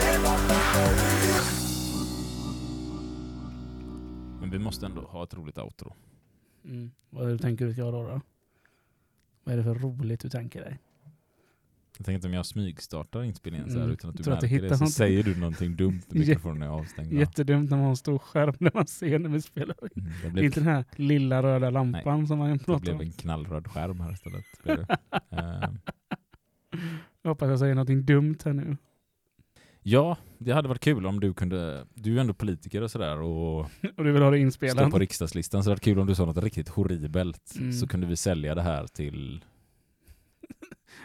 [4.40, 5.94] Men vi måste ändå ha ett roligt outro.
[6.66, 6.92] Mm.
[7.10, 8.22] Vad du tänker du ska ha då, då?
[9.44, 10.80] Vad är det för roligt du tänker dig?
[11.98, 13.94] Jag tänker att om jag smygstartar inspelningen så här Mm.
[13.94, 14.94] utan att du att märker det så något.
[14.94, 17.14] säger du någonting dumt när mikrofonen är avstängd.
[17.14, 17.20] va?
[17.20, 19.76] Jättedumt när man har en stor skärm där man ser när vi spelar.
[19.82, 19.92] Mm,
[20.22, 22.96] Det Det blev, inte den här lilla röda lampan som man kan det prata blev
[22.96, 23.02] om.
[23.02, 24.46] en knallröd skärm här istället.
[24.64, 24.98] Det.
[25.38, 25.80] Ehm,
[27.22, 28.78] Jag hoppas jag säger något dumt här nu.
[29.82, 33.18] ja, det hade varit kul om du kunde, du är ju ändå politiker och sådär
[33.22, 33.60] och
[33.98, 34.92] Och du vill ha det står inspelat.
[34.92, 37.74] på riksdagslistan så det hade varit kul om du sa något riktigt horribelt Mm.
[37.74, 39.44] så kunde vi sälja det här till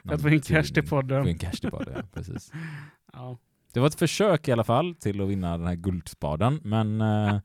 [0.05, 1.23] För att få in cash till podden.
[1.25, 2.53] Få in cash till podden, ja, precis.
[3.13, 3.39] Ja.
[3.73, 7.41] Det var ett försök i alla fall till att vinna den här guldspaden, men eh,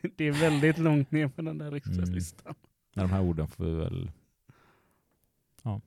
[0.16, 2.54] Det är väldigt långt ner på den där riksdagslistan.
[2.94, 4.10] med de här orden får vi väl...
[5.62, 5.80] Ja.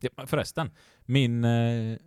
[0.00, 0.70] ja förresten,
[1.04, 1.98] min eh,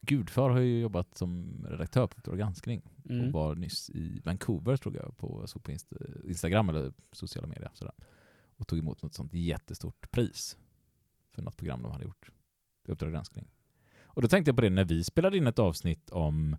[0.00, 3.32] gudfar har ju jobbat som redaktör på Uppdrag granskning och Mm.
[3.32, 7.70] var nyss i Vancouver tror jag, på, jag såg på Insta- Instagram eller sociala medier.
[7.74, 7.94] Sådär.
[8.60, 10.56] Och tog emot något sånt jättestort pris
[11.34, 12.30] för något program de hade gjort.
[12.88, 13.48] Uppdrag granskning.
[14.02, 16.56] Och då tänkte jag på det när vi spelade in ett avsnitt om,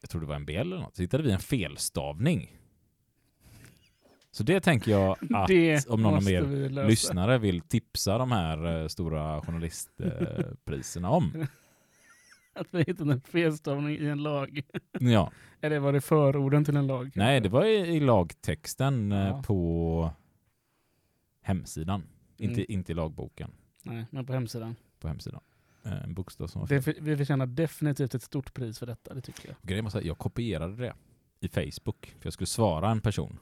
[0.00, 2.56] jag tror det var en BL eller något, så hittade vi en felstavning.
[4.30, 8.82] Så det tänker jag att det om någon av er lyssnare vill tipsa de här
[8.82, 11.46] eh, stora journalistpriserna om.
[12.54, 14.62] Att vi hittat en felstavning i en lag.
[15.00, 15.32] Ja.
[15.60, 17.10] Eller var det förorden till en lag?
[17.14, 19.42] Nej, det var i, i lagtexten eh, Ja.
[19.42, 20.10] på
[21.42, 22.02] hemsidan.
[22.36, 22.66] Inte, Mm.
[22.68, 23.50] inte i lagboken,
[23.82, 24.76] Nej, men på hemsidan.
[24.98, 25.40] på hemsidan.
[25.84, 26.82] Eh, En bokstav som var fel.
[26.82, 29.56] för- vi förtjänar definitivt ett stort pris för detta, det tycker jag.
[29.62, 30.94] Grejen var jag kopierade det
[31.40, 33.38] i Facebook, för jag skulle svara en person.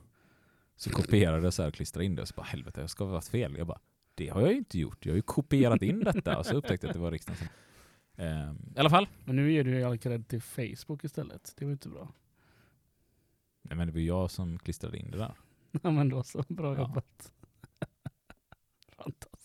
[0.77, 3.05] Så kopierade jag så här och klistrade in det, och så bara helvete, jag ska
[3.05, 3.55] ha varit fel.
[3.59, 3.81] Jag bara,
[4.15, 6.39] det har jag ju inte gjort, jag har ju kopierat in detta.
[6.39, 7.49] Och så upptäckte jag att det var riksdagen som...
[8.25, 11.55] Eh, I alla fall, Men nu ger du ju all cred till Facebook istället.
[11.57, 12.13] Det var ju inte bra.
[13.63, 15.35] nej, men det var jag som klistrade in det där.
[15.83, 16.81] Ja men då så, bra Ja.
[16.81, 17.33] jobbat
[19.01, 19.40] oväntat.